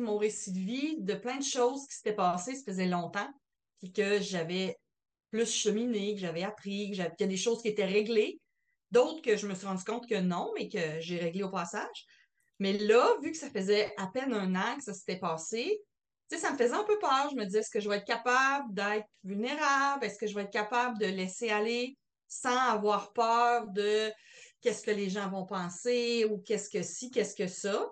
mon 0.00 0.18
récit 0.18 0.50
de 0.52 0.58
vie, 0.58 0.96
de 0.98 1.14
plein 1.14 1.36
de 1.36 1.44
choses 1.44 1.86
qui 1.86 1.94
s'étaient 1.94 2.14
passées, 2.14 2.56
ça 2.56 2.64
faisait 2.64 2.86
longtemps, 2.86 3.28
puis 3.78 3.92
que 3.92 4.20
j'avais 4.20 4.76
plus 5.30 5.48
cheminé, 5.48 6.14
que 6.14 6.20
j'avais 6.20 6.42
appris, 6.42 6.90
qu'il 6.90 6.96
y 6.96 7.02
a 7.02 7.26
des 7.26 7.36
choses 7.36 7.62
qui 7.62 7.68
étaient 7.68 7.84
réglées, 7.84 8.40
d'autres 8.90 9.22
que 9.22 9.36
je 9.36 9.46
me 9.46 9.54
suis 9.54 9.66
rendu 9.66 9.84
compte 9.84 10.08
que 10.08 10.20
non, 10.20 10.50
mais 10.56 10.68
que 10.68 10.98
j'ai 11.00 11.18
réglé 11.18 11.44
au 11.44 11.50
passage. 11.50 12.06
Mais 12.58 12.72
là, 12.78 13.16
vu 13.22 13.30
que 13.30 13.38
ça 13.38 13.50
faisait 13.50 13.92
à 13.96 14.08
peine 14.08 14.34
un 14.34 14.56
an 14.56 14.76
que 14.76 14.82
ça 14.82 14.92
s'était 14.92 15.20
passé, 15.20 15.80
ça 16.32 16.52
me 16.52 16.58
faisait 16.58 16.74
un 16.74 16.84
peu 16.84 16.98
peur. 16.98 17.28
Je 17.30 17.36
me 17.36 17.44
disais, 17.44 17.60
est-ce 17.60 17.70
que 17.70 17.80
je 17.80 17.88
vais 17.88 17.98
être 17.98 18.06
capable 18.06 18.74
d'être 18.74 19.06
vulnérable? 19.22 20.04
Est-ce 20.04 20.18
que 20.18 20.26
je 20.26 20.34
vais 20.34 20.42
être 20.42 20.52
capable 20.52 20.98
de 20.98 21.06
laisser 21.06 21.50
aller 21.50 21.96
sans 22.30 22.56
avoir 22.56 23.12
peur 23.12 23.66
de 23.68 24.10
qu'est-ce 24.62 24.82
que 24.82 24.90
les 24.90 25.10
gens 25.10 25.28
vont 25.28 25.44
penser 25.44 26.24
ou 26.30 26.38
qu'est-ce 26.38 26.70
que 26.70 26.82
ci, 26.82 27.10
qu'est-ce 27.10 27.34
que 27.34 27.48
ça? 27.48 27.90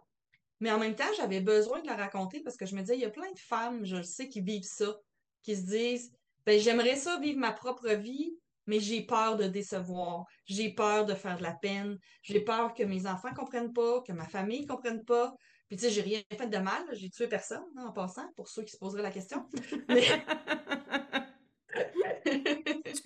Mais 0.60 0.70
en 0.70 0.78
même 0.78 0.94
temps, 0.94 1.12
j'avais 1.16 1.40
besoin 1.40 1.80
de 1.82 1.86
la 1.86 1.96
raconter 1.96 2.40
parce 2.40 2.56
que 2.56 2.64
je 2.64 2.74
me 2.74 2.80
disais, 2.80 2.96
il 2.96 3.00
y 3.00 3.04
a 3.04 3.10
plein 3.10 3.30
de 3.30 3.38
femmes, 3.38 3.84
je 3.84 3.96
le 3.96 4.02
sais, 4.04 4.28
qui 4.28 4.40
vivent 4.40 4.62
ça, 4.62 4.96
qui 5.42 5.56
se 5.56 5.62
disent, 5.62 6.12
ben, 6.46 6.58
j'aimerais 6.58 6.96
ça 6.96 7.18
vivre 7.18 7.38
ma 7.38 7.52
propre 7.52 7.88
vie, 7.90 8.32
mais 8.66 8.80
j'ai 8.80 9.02
peur 9.02 9.36
de 9.36 9.44
décevoir, 9.44 10.24
j'ai 10.44 10.72
peur 10.72 11.04
de 11.04 11.14
faire 11.14 11.38
de 11.38 11.42
la 11.42 11.54
peine, 11.54 11.98
j'ai 12.22 12.40
peur 12.40 12.74
que 12.74 12.82
mes 12.84 13.06
enfants 13.06 13.34
comprennent 13.34 13.72
pas, 13.72 14.02
que 14.02 14.12
ma 14.12 14.26
famille 14.28 14.66
comprenne 14.66 15.04
pas. 15.04 15.34
Puis 15.68 15.76
tu 15.76 15.84
sais, 15.84 15.90
j'ai 15.90 16.02
rien 16.02 16.22
fait 16.32 16.46
de 16.46 16.58
mal, 16.58 16.82
j'ai 16.92 17.10
tué 17.10 17.28
personne 17.28 17.64
hein, 17.76 17.86
en 17.88 17.92
passant, 17.92 18.26
pour 18.36 18.48
ceux 18.48 18.62
qui 18.62 18.72
se 18.72 18.78
poseraient 18.78 19.02
la 19.02 19.10
question. 19.10 19.46
Mais 19.88 20.04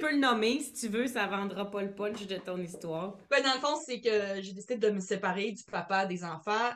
peux 0.02 0.12
le 0.12 0.18
nommer 0.18 0.60
si 0.60 0.72
tu 0.72 0.88
veux, 0.88 1.06
ça 1.06 1.26
vendra 1.28 1.70
pas 1.70 1.82
le 1.82 1.94
punch 1.94 2.26
de 2.26 2.36
ton 2.36 2.58
histoire. 2.58 3.16
ben, 3.30 3.42
dans 3.42 3.54
le 3.54 3.60
fond, 3.60 3.80
c'est 3.84 4.00
que 4.00 4.42
j'ai 4.42 4.52
décidé 4.52 4.76
de 4.76 4.90
me 4.90 5.00
séparer 5.00 5.52
du 5.52 5.62
papa 5.64 6.06
des 6.06 6.24
enfants. 6.24 6.72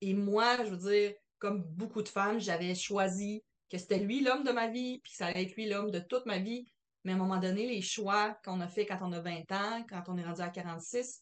Et 0.00 0.14
moi, 0.14 0.64
je 0.64 0.70
veux 0.70 0.90
dire, 0.90 1.14
comme 1.38 1.62
beaucoup 1.62 2.02
de 2.02 2.08
femmes, 2.08 2.40
j'avais 2.40 2.74
choisi 2.74 3.42
que 3.70 3.76
c'était 3.76 3.98
lui 3.98 4.20
l'homme 4.20 4.44
de 4.44 4.52
ma 4.52 4.68
vie, 4.68 4.98
puis 5.00 5.12
que 5.12 5.18
ça 5.18 5.26
allait 5.26 5.42
être 5.42 5.54
lui 5.56 5.68
l'homme 5.68 5.90
de 5.90 5.98
toute 5.98 6.24
ma 6.24 6.38
vie. 6.38 6.66
Mais 7.04 7.12
à 7.12 7.16
un 7.16 7.18
moment 7.18 7.38
donné, 7.38 7.66
les 7.66 7.82
choix 7.82 8.38
qu'on 8.44 8.60
a 8.62 8.68
fait 8.68 8.86
quand 8.86 8.98
on 9.02 9.12
a 9.12 9.20
20 9.20 9.52
ans, 9.52 9.84
quand 9.88 10.04
on 10.08 10.16
est 10.16 10.24
rendu 10.24 10.40
à 10.40 10.48
46, 10.48 11.20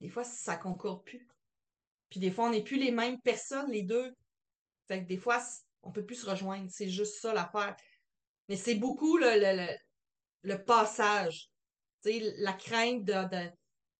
des 0.00 0.08
fois, 0.08 0.22
ça 0.22 0.56
concourt 0.56 1.02
plus. 1.02 1.26
Puis 2.08 2.20
des 2.20 2.30
fois, 2.30 2.46
on 2.46 2.50
n'est 2.50 2.62
plus 2.62 2.78
les 2.78 2.92
mêmes 2.92 3.20
personnes, 3.20 3.70
les 3.70 3.82
deux. 3.82 4.14
Fait 4.86 5.02
que 5.02 5.08
des 5.08 5.16
fois, 5.16 5.42
on 5.82 5.90
peut 5.90 6.04
plus 6.04 6.16
se 6.16 6.30
rejoindre. 6.30 6.68
C'est 6.70 6.88
juste 6.88 7.20
ça 7.20 7.34
l'affaire. 7.34 7.74
Mais 8.48 8.56
c'est 8.56 8.76
beaucoup 8.76 9.16
le, 9.16 9.66
le 10.44 10.62
passage. 10.62 11.50
Tu 12.02 12.12
sais, 12.12 12.34
la 12.38 12.52
crainte 12.52 13.04
de, 13.04 13.12
de, 13.12 13.50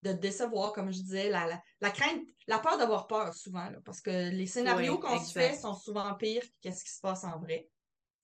de 0.03 0.13
décevoir, 0.13 0.71
comme 0.73 0.91
je 0.91 0.99
disais, 0.99 1.29
la, 1.29 1.61
la, 1.81 1.91
crainte, 1.91 2.21
la 2.47 2.59
peur 2.59 2.77
d'avoir 2.77 3.07
peur 3.07 3.33
souvent, 3.33 3.69
parce 3.83 4.01
que 4.01 4.29
les 4.29 4.47
scénarios 4.47 4.99
qu'on 4.99 5.19
se 5.19 5.33
fait 5.33 5.55
sont 5.55 5.73
souvent 5.73 6.13
pires 6.15 6.45
que 6.63 6.71
ce 6.71 6.83
qui 6.83 6.91
se 6.91 7.01
passe 7.01 7.23
en 7.23 7.39
vrai. 7.39 7.67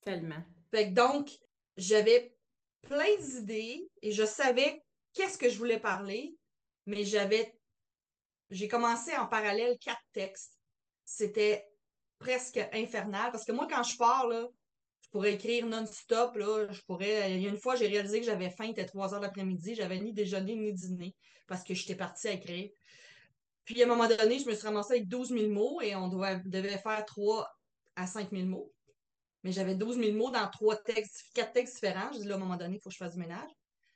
Tellement. 0.00 0.42
Fait 0.70 0.86
donc, 0.86 1.30
j'avais 1.76 2.34
plein 2.82 3.16
d'idées 3.18 3.88
et 4.00 4.12
je 4.12 4.24
savais 4.24 4.82
qu'est-ce 5.12 5.38
que 5.38 5.48
je 5.48 5.58
voulais 5.58 5.80
parler, 5.80 6.34
mais 6.86 7.04
j'avais. 7.04 7.54
J'ai 8.50 8.68
commencé 8.68 9.16
en 9.16 9.26
parallèle 9.26 9.78
quatre 9.78 10.02
textes. 10.12 10.58
C'était 11.04 11.66
presque 12.18 12.60
infernal 12.72 13.32
parce 13.32 13.44
que 13.44 13.52
moi, 13.52 13.66
quand 13.68 13.82
je 13.82 13.96
pars, 13.96 14.28
là, 14.28 14.46
pourrais 15.12 15.34
écrire 15.34 15.66
non-stop. 15.66 16.32
je 16.36 16.80
pourrais. 16.82 17.32
Il 17.34 17.42
y 17.42 17.46
a 17.46 17.50
une 17.50 17.58
fois, 17.58 17.76
j'ai 17.76 17.86
réalisé 17.86 18.20
que 18.20 18.26
j'avais 18.26 18.50
faim, 18.50 18.64
il 18.64 18.70
était 18.70 18.86
3 18.86 19.14
heures 19.14 19.20
l'après-midi, 19.20 19.74
j'avais 19.74 20.00
ni 20.00 20.12
déjeuner 20.12 20.56
ni 20.56 20.72
dîner 20.72 21.14
parce 21.46 21.62
que 21.62 21.74
j'étais 21.74 21.94
partie 21.94 22.28
à 22.28 22.32
écrire. 22.32 22.70
Puis 23.64 23.80
à 23.82 23.84
un 23.84 23.88
moment 23.88 24.08
donné, 24.08 24.38
je 24.38 24.48
me 24.48 24.54
suis 24.54 24.66
ramassée 24.66 24.94
avec 24.94 25.08
12 25.08 25.28
000 25.28 25.52
mots 25.52 25.80
et 25.80 25.94
on 25.94 26.08
devait 26.08 26.78
faire 26.78 27.04
3 27.04 27.48
à 27.94 28.06
5 28.06 28.30
000 28.30 28.46
mots. 28.46 28.72
Mais 29.44 29.52
j'avais 29.52 29.74
12 29.74 29.98
000 29.98 30.16
mots 30.16 30.30
dans 30.30 30.48
trois 30.48 30.76
textes, 30.76 31.24
quatre 31.34 31.52
textes 31.52 31.74
différents. 31.74 32.12
Je 32.12 32.20
dis 32.20 32.26
là, 32.26 32.34
à 32.34 32.36
un 32.36 32.40
moment 32.40 32.56
donné, 32.56 32.76
il 32.76 32.80
faut 32.80 32.90
que 32.90 32.94
je 32.94 32.98
fasse 32.98 33.14
du 33.14 33.20
ménage. 33.20 33.50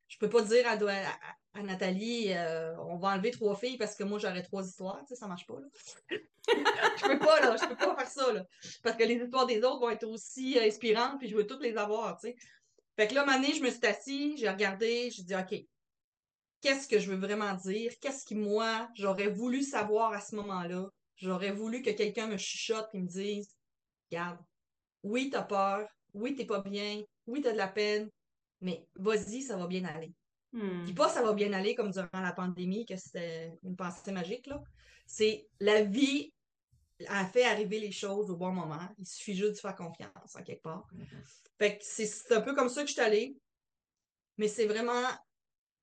Je 0.08 0.18
peux 0.18 0.28
pas 0.28 0.42
dire 0.42 0.66
à, 0.68 1.62
Nathalie, 1.62 2.32
euh, 2.32 2.76
on 2.78 2.96
va 2.96 3.08
enlever 3.08 3.30
trois 3.30 3.56
filles 3.56 3.78
parce 3.78 3.96
que 3.96 4.04
moi, 4.04 4.18
j'aurais 4.18 4.42
trois 4.42 4.66
histoires. 4.66 5.00
Tu 5.00 5.08
sais, 5.08 5.16
ça 5.16 5.26
marche 5.26 5.46
pas, 5.46 5.58
là. 5.58 5.66
je 6.48 7.08
peux 7.08 7.18
pas, 7.18 7.40
là. 7.40 7.56
Je 7.56 7.66
peux 7.66 7.76
pas 7.76 7.96
faire 7.96 8.08
ça, 8.08 8.32
là. 8.32 8.44
Parce 8.82 8.96
que 8.96 9.04
les 9.04 9.16
histoires 9.16 9.46
des 9.46 9.58
autres 9.58 9.80
vont 9.80 9.90
être 9.90 10.06
aussi 10.06 10.58
inspirantes, 10.58 11.18
puis 11.18 11.28
je 11.28 11.36
veux 11.36 11.46
toutes 11.46 11.62
les 11.62 11.76
avoir, 11.76 12.18
tu 12.18 12.28
sais. 12.28 12.36
Fait 12.96 13.08
que 13.08 13.14
là, 13.14 13.26
à 13.28 13.42
je 13.42 13.62
me 13.62 13.70
suis 13.70 13.86
assise, 13.86 14.38
j'ai 14.38 14.48
regardé, 14.48 15.10
j'ai 15.10 15.22
dit, 15.22 15.34
OK, 15.34 15.54
qu'est-ce 16.60 16.88
que 16.88 16.98
je 16.98 17.10
veux 17.10 17.18
vraiment 17.18 17.52
dire? 17.54 17.92
Qu'est-ce 18.00 18.24
qui, 18.24 18.34
moi, 18.34 18.88
j'aurais 18.94 19.28
voulu 19.28 19.62
savoir 19.62 20.12
à 20.12 20.20
ce 20.20 20.34
moment-là? 20.36 20.88
J'aurais 21.16 21.52
voulu 21.52 21.82
que 21.82 21.90
quelqu'un 21.90 22.26
me 22.26 22.36
chuchote 22.36 22.88
et 22.94 22.98
me 22.98 23.06
dise, 23.06 23.54
regarde, 24.10 24.38
oui, 25.02 25.30
t'as 25.30 25.42
peur, 25.42 25.88
oui, 26.14 26.34
t'es 26.34 26.46
pas 26.46 26.60
bien, 26.60 27.02
oui, 27.26 27.42
t'as 27.42 27.52
de 27.52 27.56
la 27.56 27.68
peine, 27.68 28.10
mais 28.60 28.86
vas-y, 28.94 29.42
ça 29.42 29.56
va 29.56 29.66
bien 29.66 29.84
aller. 29.84 30.14
Hmm. 30.52 30.84
Puis 30.84 30.94
pas 30.94 31.08
ça 31.08 31.22
va 31.22 31.32
bien 31.32 31.52
aller 31.52 31.74
comme 31.74 31.90
durant 31.90 32.08
la 32.20 32.32
pandémie, 32.32 32.86
que 32.86 32.96
c'était 32.96 33.58
une 33.62 33.76
pensée 33.76 34.12
magique, 34.12 34.46
là. 34.46 34.62
C'est 35.06 35.48
la 35.60 35.82
vie 35.84 36.32
a 37.08 37.26
fait 37.26 37.44
arriver 37.44 37.78
les 37.78 37.92
choses 37.92 38.30
au 38.30 38.36
bon 38.36 38.52
moment. 38.52 38.88
Il 38.98 39.06
suffit 39.06 39.36
juste 39.36 39.54
de 39.54 39.58
faire 39.58 39.76
confiance, 39.76 40.34
en 40.34 40.42
quelque 40.42 40.62
part. 40.62 40.86
Fait 41.58 41.78
que 41.78 41.84
c'est 41.84 42.32
un 42.32 42.40
peu 42.40 42.54
comme 42.54 42.68
ça 42.68 42.82
que 42.82 42.88
je 42.88 42.94
suis 42.94 43.02
allée. 43.02 43.36
Mais 44.38 44.48
c'est 44.48 44.66
vraiment, 44.66 45.02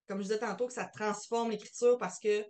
comme 0.07 0.19
je 0.19 0.23
disais 0.23 0.39
tantôt, 0.39 0.67
que 0.67 0.73
ça 0.73 0.85
transforme 0.85 1.51
l'écriture 1.51 1.97
parce 1.97 2.19
que 2.19 2.45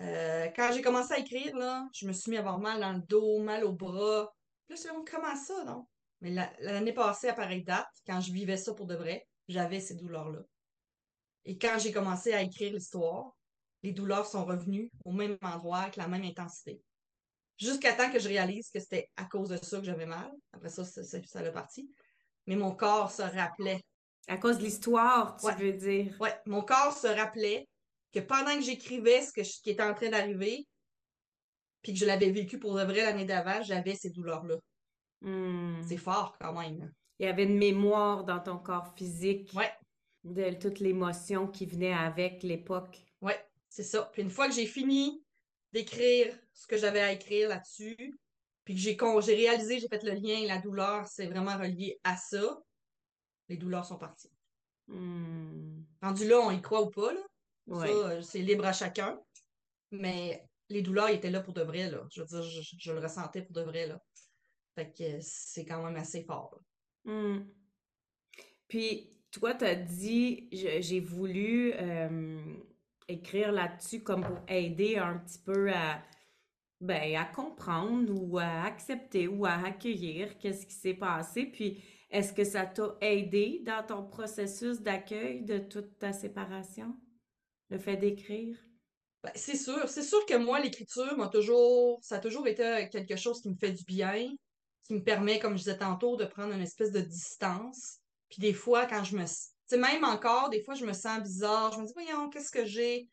euh, 0.00 0.48
quand 0.56 0.70
j'ai 0.72 0.82
commencé 0.82 1.12
à 1.12 1.18
écrire, 1.18 1.56
là, 1.56 1.86
je 1.92 2.06
me 2.06 2.12
suis 2.12 2.30
mis 2.30 2.36
à 2.36 2.40
avoir 2.40 2.58
mal 2.58 2.80
dans 2.80 2.92
le 2.92 3.00
dos, 3.00 3.40
mal 3.40 3.64
au 3.64 3.72
bras. 3.72 4.32
Puis 4.66 4.76
là, 4.76 4.82
je 4.82 5.10
comment 5.10 5.36
ça, 5.36 5.64
non? 5.64 5.86
Mais 6.20 6.30
l'année 6.60 6.92
passée, 6.92 7.28
à 7.28 7.34
pareille 7.34 7.64
date, 7.64 7.88
quand 8.06 8.20
je 8.20 8.32
vivais 8.32 8.56
ça 8.56 8.74
pour 8.74 8.86
de 8.86 8.94
vrai, 8.94 9.26
j'avais 9.48 9.80
ces 9.80 9.94
douleurs-là. 9.94 10.40
Et 11.44 11.56
quand 11.56 11.78
j'ai 11.78 11.92
commencé 11.92 12.32
à 12.32 12.42
écrire 12.42 12.72
l'histoire, 12.72 13.34
les 13.82 13.92
douleurs 13.92 14.26
sont 14.26 14.44
revenues 14.44 14.90
au 15.04 15.12
même 15.12 15.38
endroit, 15.42 15.78
avec 15.78 15.96
la 15.96 16.06
même 16.06 16.24
intensité. 16.24 16.82
Jusqu'à 17.56 17.94
temps 17.94 18.10
que 18.10 18.18
je 18.18 18.28
réalise 18.28 18.70
que 18.70 18.80
c'était 18.80 19.08
à 19.16 19.24
cause 19.24 19.48
de 19.48 19.56
ça 19.56 19.78
que 19.78 19.84
j'avais 19.84 20.06
mal. 20.06 20.30
Après 20.52 20.68
ça, 20.68 20.84
ça, 20.84 21.02
ça 21.02 21.42
l'a 21.42 21.52
parti. 21.52 21.90
Mais 22.46 22.56
mon 22.56 22.74
corps 22.74 23.10
se 23.10 23.22
rappelait. 23.22 23.80
À 24.28 24.36
cause 24.36 24.58
de 24.58 24.64
l'histoire, 24.64 25.36
tu 25.36 25.64
veux 25.64 25.72
dire? 25.72 26.16
Oui, 26.20 26.28
mon 26.46 26.62
corps 26.62 26.96
se 26.96 27.06
rappelait 27.06 27.66
que 28.12 28.20
pendant 28.20 28.54
que 28.54 28.62
j'écrivais 28.62 29.22
ce, 29.22 29.32
qui 29.32 29.70
était 29.70 29.82
en 29.82 29.94
train 29.94 30.10
d'arriver, 30.10 30.66
puis 31.82 31.92
que 31.92 31.98
je 31.98 32.04
l'avais 32.04 32.30
vécu 32.30 32.58
pour 32.58 32.74
de 32.74 32.82
vrai 32.82 33.02
l'année 33.02 33.24
d'avant, 33.24 33.62
j'avais 33.62 33.94
ces 33.94 34.10
douleurs-là. 34.10 34.56
Hmm. 35.20 35.82
C'est 35.86 35.96
fort 35.96 36.36
quand 36.40 36.52
même. 36.52 36.92
Il 37.18 37.26
y 37.26 37.28
avait 37.28 37.44
une 37.44 37.58
mémoire 37.58 38.24
dans 38.24 38.40
ton 38.40 38.58
corps 38.58 38.94
physique. 38.96 39.52
Ouais. 39.54 39.72
De 40.24 40.52
toute 40.52 40.80
l'émotion 40.80 41.48
qui 41.48 41.66
venait 41.66 41.94
avec 41.94 42.42
l'époque. 42.42 42.98
Ouais, 43.22 43.42
c'est 43.68 43.82
ça. 43.82 44.10
Puis 44.12 44.22
une 44.22 44.30
fois 44.30 44.48
que 44.48 44.54
j'ai 44.54 44.66
fini 44.66 45.22
d'écrire 45.72 46.34
ce 46.52 46.66
que 46.66 46.76
j'avais 46.76 47.00
à 47.00 47.12
écrire 47.12 47.48
là-dessus, 47.48 48.18
puis 48.64 48.74
que 48.74 48.80
j'ai, 48.80 48.98
j'ai 49.24 49.34
réalisé, 49.34 49.80
j'ai 49.80 49.88
fait 49.88 50.02
le 50.02 50.12
lien, 50.12 50.46
la 50.46 50.58
douleur, 50.58 51.06
c'est 51.06 51.26
vraiment 51.26 51.56
relié 51.56 51.98
à 52.04 52.16
ça, 52.16 52.60
les 53.48 53.56
douleurs 53.56 53.84
sont 53.84 53.98
parties. 53.98 54.32
Hmm. 54.88 55.82
Rendu 56.02 56.26
là, 56.26 56.38
on 56.40 56.50
y 56.50 56.60
croit 56.60 56.82
ou 56.82 56.90
pas, 56.90 57.12
là. 57.12 57.20
Ça, 57.68 57.86
euh, 57.86 58.22
c'est 58.22 58.40
libre 58.40 58.66
à 58.66 58.72
chacun. 58.72 59.20
Mais 59.92 60.44
les 60.68 60.82
douleurs 60.82 61.08
étaient 61.08 61.30
là 61.30 61.40
pour 61.40 61.54
de 61.54 61.62
vrai, 61.62 61.90
là. 61.90 62.04
Je 62.10 62.20
veux 62.20 62.26
dire, 62.26 62.42
je, 62.42 62.92
le 62.92 63.00
ressentais 63.00 63.42
pour 63.42 63.52
de 63.52 63.62
vrai, 63.62 63.86
là. 63.86 64.00
Fait 64.74 64.92
que 64.92 65.18
c'est 65.20 65.64
quand 65.64 65.82
même 65.84 65.96
assez 65.96 66.22
fort. 66.22 66.60
Hmm. 67.04 67.40
Puis, 68.68 69.10
toi, 69.30 69.54
tu 69.54 69.64
as 69.64 69.74
dit, 69.74 70.48
j'ai 70.52 71.00
voulu 71.00 71.72
euh, 71.74 72.54
écrire 73.08 73.52
là-dessus 73.52 74.02
comme 74.02 74.22
pour 74.22 74.38
aider 74.48 74.96
un 74.96 75.18
petit 75.18 75.38
peu 75.38 75.72
à, 75.72 76.02
ben, 76.80 77.16
à 77.16 77.24
comprendre 77.24 78.12
ou 78.14 78.38
à 78.38 78.62
accepter 78.62 79.28
ou 79.28 79.44
à 79.44 79.52
accueillir 79.52 80.38
qu'est-ce 80.38 80.66
qui 80.66 80.74
s'est 80.74 80.94
passé. 80.94 81.46
Puis, 81.46 81.82
est-ce 82.10 82.32
que 82.32 82.44
ça 82.44 82.66
t'a 82.66 82.96
aidé 83.00 83.62
dans 83.64 83.84
ton 83.86 84.04
processus 84.04 84.80
d'accueil 84.80 85.42
de 85.42 85.58
toute 85.58 85.98
ta 85.98 86.12
séparation, 86.12 86.96
le 87.70 87.78
fait 87.78 87.96
d'écrire? 87.96 88.56
Ben, 89.22 89.32
c'est 89.34 89.56
sûr. 89.56 89.88
C'est 89.88 90.02
sûr 90.02 90.24
que 90.26 90.36
moi, 90.36 90.60
l'écriture 90.60 91.16
m'a 91.16 91.28
toujours, 91.28 91.98
ça 92.02 92.16
a 92.16 92.20
toujours 92.20 92.46
été 92.46 92.88
quelque 92.90 93.16
chose 93.16 93.40
qui 93.40 93.50
me 93.50 93.56
fait 93.56 93.72
du 93.72 93.84
bien, 93.84 94.28
qui 94.84 94.94
me 94.94 95.02
permet, 95.02 95.38
comme 95.38 95.52
je 95.52 95.64
disais 95.64 95.78
tantôt, 95.78 96.16
de 96.16 96.24
prendre 96.24 96.52
une 96.52 96.62
espèce 96.62 96.90
de 96.90 97.00
distance. 97.00 97.98
Puis 98.28 98.40
des 98.40 98.52
fois, 98.52 98.86
quand 98.86 99.04
je 99.04 99.16
me. 99.16 99.24
Tu 99.24 99.30
sais, 99.66 99.76
même 99.76 100.04
encore, 100.04 100.50
des 100.50 100.62
fois, 100.62 100.74
je 100.74 100.84
me 100.84 100.92
sens 100.92 101.22
bizarre. 101.22 101.72
Je 101.72 101.78
me 101.80 101.86
dis, 101.86 101.92
voyons, 101.92 102.28
qu'est-ce 102.30 102.50
que 102.50 102.64
j'ai? 102.64 103.08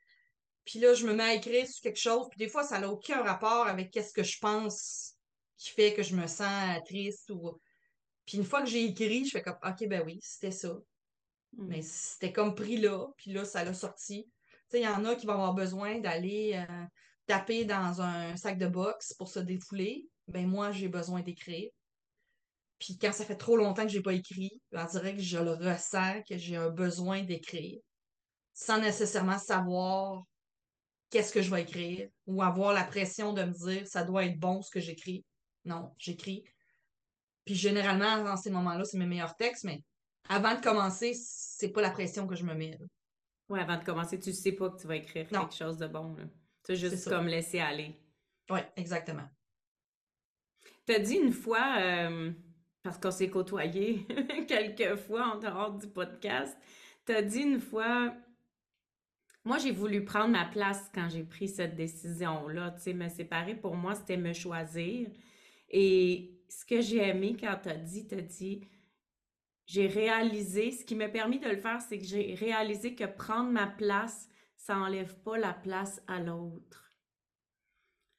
Puis 0.66 0.80
là, 0.80 0.94
je 0.94 1.06
me 1.06 1.14
mets 1.14 1.24
à 1.24 1.34
écrire 1.34 1.68
sur 1.68 1.82
quelque 1.82 2.00
chose. 2.00 2.28
Puis 2.30 2.40
des 2.40 2.50
fois, 2.50 2.64
ça 2.64 2.80
n'a 2.80 2.90
aucun 2.90 3.22
rapport 3.24 3.68
avec 3.68 3.92
qu'est-ce 3.92 4.14
que 4.14 4.24
je 4.24 4.38
pense 4.40 5.16
qui 5.58 5.72
fait 5.72 5.94
que 5.94 6.04
je 6.04 6.16
me 6.16 6.28
sens 6.28 6.84
triste 6.86 7.30
ou. 7.30 7.60
Puis 8.26 8.38
une 8.38 8.44
fois 8.44 8.62
que 8.62 8.68
j'ai 8.68 8.84
écrit, 8.84 9.26
je 9.26 9.32
fais 9.32 9.42
comme, 9.42 9.58
OK, 9.64 9.88
ben 9.88 10.04
oui, 10.06 10.20
c'était 10.22 10.52
ça. 10.52 10.74
Hmm. 11.54 11.68
Mais 11.68 11.82
c'était 11.82 12.34
comme 12.34 12.54
pris 12.54 12.78
là. 12.78 13.08
Puis 13.18 13.32
là, 13.32 13.46
ça 13.46 13.64
l'a 13.64 13.74
sorti. 13.74 14.26
Tu 14.26 14.58
sais, 14.70 14.80
il 14.82 14.84
y 14.84 14.88
en 14.88 15.06
a 15.06 15.16
qui 15.16 15.26
vont 15.26 15.34
avoir 15.34 15.54
besoin 15.54 16.00
d'aller 16.00 16.54
euh, 16.56 16.86
taper 17.26 17.64
dans 17.64 18.02
un 18.02 18.36
sac 18.36 18.58
de 18.58 18.68
boxe 18.68 19.14
pour 19.14 19.30
se 19.30 19.40
défouler 19.40 20.10
ben 20.28 20.48
moi, 20.48 20.72
j'ai 20.72 20.88
besoin 20.88 21.22
d'écrire. 21.22 21.70
Puis 22.80 22.98
quand 22.98 23.12
ça 23.12 23.26
fait 23.26 23.36
trop 23.38 23.58
longtemps 23.58 23.84
que 23.84 23.92
j'ai 23.92 24.02
pas 24.02 24.14
écrit, 24.14 24.52
on 24.72 24.86
dirait 24.86 25.16
que 25.16 25.22
je 25.22 25.40
le 25.40 25.54
ressens, 25.54 26.22
que 26.24 26.38
j'ai 26.38 26.56
un 26.56 26.70
besoin 26.70 27.24
d'écrire, 27.24 27.80
sans 28.54 28.80
nécessairement 28.80 29.40
savoir 29.40 30.24
qu'est-ce 31.10 31.34
que 31.34 31.42
je 31.42 31.50
vais 31.50 31.64
écrire 31.64 32.10
ou 32.26 32.44
avoir 32.44 32.74
la 32.74 32.84
pression 32.84 33.34
de 33.34 33.44
me 33.44 33.52
dire 33.52 33.88
ça 33.88 34.04
doit 34.04 34.26
être 34.26 34.40
bon 34.40 34.62
ce 34.62 34.70
que 34.70 34.80
j'écris. 34.80 35.26
Non, 35.66 35.92
j'écris. 35.98 36.44
Puis 37.46 37.56
généralement, 37.56 38.24
dans 38.24 38.38
ces 38.38 38.52
moments-là, 38.52 38.84
c'est 38.86 38.98
mes 38.98 39.06
meilleurs 39.06 39.36
textes, 39.36 39.64
mais 39.64 39.82
avant 40.30 40.56
de 40.56 40.62
commencer, 40.62 41.14
c'est 41.16 41.70
pas 41.70 41.82
la 41.82 41.92
pression 41.92 42.28
que 42.28 42.36
je 42.36 42.44
me 42.44 42.54
mets. 42.54 42.78
Oui, 43.50 43.60
avant 43.60 43.78
de 43.78 43.84
commencer, 43.84 44.20
tu 44.20 44.34
sais 44.34 44.52
pas 44.52 44.70
que 44.70 44.82
tu 44.82 44.88
vas 44.88 44.98
écrire 44.98 45.28
quelque 45.28 45.56
chose 45.56 45.78
de 45.78 45.88
bon. 45.88 46.16
Tu 46.66 46.76
juste 46.76 47.08
comme 47.10 47.28
laisser 47.28 47.60
aller. 47.60 47.96
Oui, 48.50 48.60
exactement. 48.76 49.28
T'as 50.88 51.00
dit 51.00 51.16
une 51.16 51.34
fois, 51.34 51.80
euh, 51.82 52.32
parce 52.82 52.98
qu'on 52.98 53.12
s'est 53.12 53.30
côtoyé 53.30 54.08
quelques 54.48 54.96
fois 54.96 55.36
en 55.36 55.38
dehors 55.38 55.74
du 55.74 55.86
podcast, 55.86 56.58
t'as 57.04 57.22
dit 57.22 57.42
une 57.42 57.60
fois, 57.60 58.16
moi 59.44 59.58
j'ai 59.58 59.72
voulu 59.72 60.06
prendre 60.06 60.30
ma 60.30 60.46
place 60.46 60.90
quand 60.96 61.10
j'ai 61.10 61.26
pris 61.26 61.50
cette 61.50 61.76
décision-là, 61.76 62.72
tu 62.72 62.84
sais, 62.84 62.94
me 62.94 63.10
séparer 63.10 63.54
pour 63.54 63.76
moi 63.76 63.96
c'était 63.96 64.16
me 64.16 64.32
choisir. 64.32 65.10
Et 65.70 66.40
ce 66.48 66.66
que 66.66 66.80
j'ai 66.80 67.06
aimé 67.06 67.36
quand 67.38 67.60
t'as 67.62 67.76
dit, 67.76 68.08
t'as 68.08 68.22
dit, 68.22 68.62
j'ai 69.66 69.88
réalisé, 69.88 70.72
ce 70.72 70.86
qui 70.86 70.96
m'a 70.96 71.10
permis 71.10 71.40
de 71.40 71.50
le 71.50 71.58
faire, 71.58 71.82
c'est 71.82 72.00
que 72.00 72.06
j'ai 72.06 72.34
réalisé 72.36 72.96
que 72.96 73.04
prendre 73.04 73.52
ma 73.52 73.68
place, 73.68 74.30
ça 74.56 74.78
enlève 74.78 75.18
pas 75.20 75.38
la 75.38 75.54
place 75.54 76.02
à 76.08 76.22
l'autre. 76.22 76.94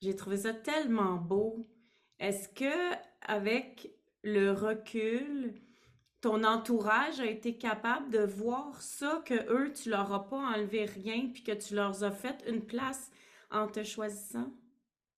J'ai 0.02 0.14
trouvé 0.14 0.36
ça 0.36 0.52
tellement 0.52 1.16
beau 1.16 1.66
est-ce 2.18 2.48
que 2.48 2.94
avec 3.22 3.90
le 4.22 4.52
recul, 4.52 5.54
ton 6.20 6.42
entourage 6.44 7.20
a 7.20 7.26
été 7.26 7.56
capable 7.56 8.10
de 8.10 8.20
voir 8.20 8.82
ça 8.82 9.22
que 9.24 9.34
eux, 9.52 9.72
tu 9.72 9.90
leur 9.90 10.12
as 10.12 10.28
pas 10.28 10.36
enlevé 10.36 10.84
rien 10.84 11.28
puis 11.32 11.42
que 11.42 11.52
tu 11.52 11.74
leur 11.74 12.02
as 12.02 12.10
fait 12.10 12.44
une 12.46 12.64
place 12.64 13.10
en 13.50 13.68
te 13.68 13.84
choisissant? 13.84 14.52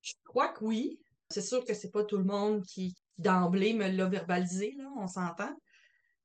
Je 0.03 0.13
crois 0.25 0.49
que 0.49 0.65
oui. 0.65 1.01
C'est 1.31 1.43
sûr 1.43 1.65
que 1.65 1.75
c'est 1.75 1.91
pas 1.91 2.05
tout 2.05 2.19
le 2.19 2.25
monde 2.25 2.65
qui, 2.65 2.97
d'emblée 3.19 3.73
me 3.73 3.89
l'a 3.89 4.07
verbalisé, 4.07 4.75
là, 4.77 4.91
on 4.97 5.07
s'entend. 5.07 5.55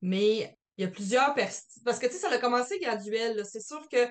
Mais 0.02 0.58
il 0.78 0.82
y 0.82 0.86
a 0.86 0.90
plusieurs 0.90 1.34
personnes. 1.34 1.84
Parce 1.84 2.00
que 2.00 2.08
tu 2.08 2.14
sais, 2.14 2.20
ça 2.20 2.32
a 2.32 2.38
commencé 2.38 2.80
graduel. 2.80 3.46
C'est 3.46 3.62
sûr 3.62 3.88
que 3.90 4.08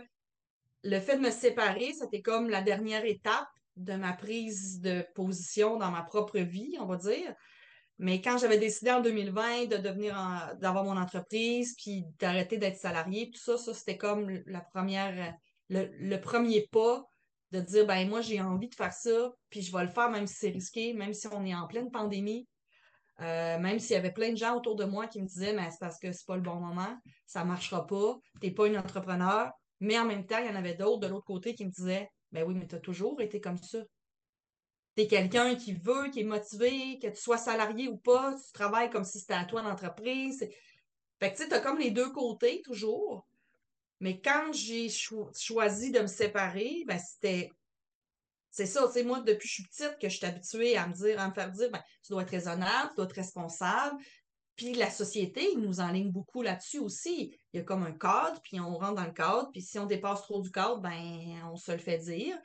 le 0.83 1.01
fait 1.01 1.17
de 1.17 1.23
me 1.23 1.31
séparer, 1.31 1.93
c'était 1.93 2.23
comme 2.23 2.49
la 2.49 2.63
dernière 2.63 3.05
étape 3.05 3.49
de 3.77 3.95
ma 3.95 4.13
prise 4.13 4.81
de 4.81 5.05
position 5.15 5.77
dans 5.77 5.91
ma 5.91 6.03
propre 6.03 6.39
vie, 6.39 6.77
on 6.81 6.87
va 6.87 6.97
dire. 6.97 7.35
Mais 7.99 8.21
quand 8.21 8.39
j'avais 8.39 8.59
décidé 8.59 8.91
en 8.91 9.01
2020 9.01 9.67
de 9.67 9.77
devenir 9.77 10.15
d'avoir 10.61 10.85
mon 10.85 10.97
entreprise, 10.97 11.77
puis 11.77 12.05
d'arrêter 12.19 12.59
d'être 12.59 12.77
salarié, 12.77 13.31
tout 13.31 13.41
ça, 13.41 13.57
ça 13.57 13.73
c'était 13.73 13.97
comme 13.97 14.43
la 14.47 14.61
première, 14.61 15.37
le, 15.69 16.17
premier 16.17 16.69
pas 16.73 17.05
de 17.53 17.61
dire 17.61 17.87
ben 17.87 18.09
moi 18.09 18.21
j'ai 18.21 18.41
envie 18.41 18.69
de 18.69 18.75
faire 18.75 18.93
ça, 18.93 19.33
puis 19.49 19.63
je 19.63 19.73
vais 19.73 19.85
le 19.85 19.91
faire 19.91 20.11
même 20.11 20.27
si 20.27 20.35
c'est 20.35 20.51
risqué, 20.51 20.93
même 20.93 21.15
si 21.15 21.29
on 21.29 21.45
est 21.45 21.55
en 21.55 21.69
pleine 21.69 21.91
pandémie, 21.93 22.49
euh, 23.21 23.59
même 23.61 23.79
s'il 23.79 23.95
y 23.95 23.99
avait 23.99 24.13
plein 24.13 24.33
de 24.33 24.37
gens 24.37 24.57
autour 24.57 24.75
de 24.75 24.85
moi 24.85 25.07
qui 25.07 25.23
me 25.23 25.27
disaient 25.27 25.53
mais 25.53 25.71
c'est 25.71 25.79
parce 25.79 26.01
que 26.01 26.11
c'est 26.11 26.27
pas 26.27 26.35
le 26.35 26.43
bon 26.43 26.57
moment, 26.57 26.99
ça 27.27 27.45
marchera 27.45 27.87
pas, 27.87 28.19
t'es 28.41 28.51
pas 28.51 28.67
une 28.67 28.77
entrepreneur. 28.77 29.53
Mais 29.81 29.99
en 29.99 30.05
même 30.05 30.25
temps, 30.25 30.39
il 30.39 30.47
y 30.47 30.49
en 30.49 30.55
avait 30.55 30.75
d'autres 30.75 31.01
de 31.01 31.09
l'autre 31.09 31.27
côté 31.27 31.55
qui 31.55 31.65
me 31.67 31.71
disaient 31.71 32.09
ben 32.35 32.45
oui, 32.47 32.55
mais 32.55 32.67
tu 32.67 32.75
as 32.75 32.81
toujours 32.81 33.21
été 33.21 33.41
comme 33.41 33.57
ça. 33.57 33.79
Tu 34.97 35.03
es 35.05 35.07
quelqu'un 35.07 35.55
qui 35.55 35.73
veut, 35.73 36.11
qui 36.11 36.21
est 36.21 36.25
motivé, 36.25 36.99
que 36.99 37.07
tu 37.07 37.17
sois 37.17 37.39
salarié 37.39 37.89
ou 37.89 37.97
pas, 37.97 38.35
tu 38.35 38.53
travailles 38.53 38.91
comme 38.91 39.05
si 39.05 39.21
c'était 39.21 39.35
à 39.35 39.45
toi 39.45 39.63
l'entreprise. 39.63 40.41
Fait 41.21 41.33
que 41.33 41.37
tu 41.37 41.43
sais, 41.43 41.49
tu 41.49 41.55
as 41.55 41.61
comme 41.61 41.79
les 41.79 41.93
deux 41.93 42.11
côtés 42.11 42.61
toujours. 42.63 43.25
Mais 44.01 44.21
quand 44.21 44.53
j'ai 44.53 44.89
choisi 44.89 45.93
de 45.93 46.01
me 46.01 46.07
séparer, 46.09 46.85
ben 46.87 46.99
c'était. 46.99 47.51
C'est 48.51 48.67
ça, 48.67 48.89
tu 48.93 49.03
moi, 49.05 49.21
depuis 49.21 49.49
que 49.49 49.49
je 49.49 49.53
suis 49.55 49.65
petite, 49.65 49.99
que 50.01 50.09
je 50.09 50.17
suis 50.17 50.27
habituée 50.27 50.77
à 50.77 50.87
me 50.87 50.93
dire, 50.93 51.21
à 51.21 51.29
me 51.29 51.35
faire 51.35 51.51
dire, 51.51 51.71
ben, 51.73 51.83
tu 52.05 52.13
dois 52.13 52.23
être 52.23 52.31
raisonnable, 52.31 52.91
tu 52.91 52.97
dois 52.97 53.07
être 53.07 53.13
responsable. 53.13 53.97
Puis 54.57 54.75
la 54.75 54.91
société 54.91 55.51
il 55.53 55.61
nous 55.61 55.81
enligne 55.81 56.13
beaucoup 56.13 56.43
là-dessus 56.43 56.79
aussi. 56.79 57.39
Il 57.53 57.59
y 57.59 57.61
a 57.61 57.65
comme 57.65 57.83
un 57.83 57.93
cadre, 57.93 58.41
puis 58.43 58.61
on 58.61 58.77
rentre 58.77 58.95
dans 58.95 59.05
le 59.05 59.13
cadre, 59.13 59.51
puis 59.53 59.63
si 59.63 59.79
on 59.79 59.87
dépasse 59.87 60.23
trop 60.23 60.41
du 60.41 60.51
cadre, 60.51 60.81
ben 60.81 61.43
on 61.53 61.57
se 61.57 61.73
le 61.73 61.79
fait 61.79 61.99
dire. 61.99 62.37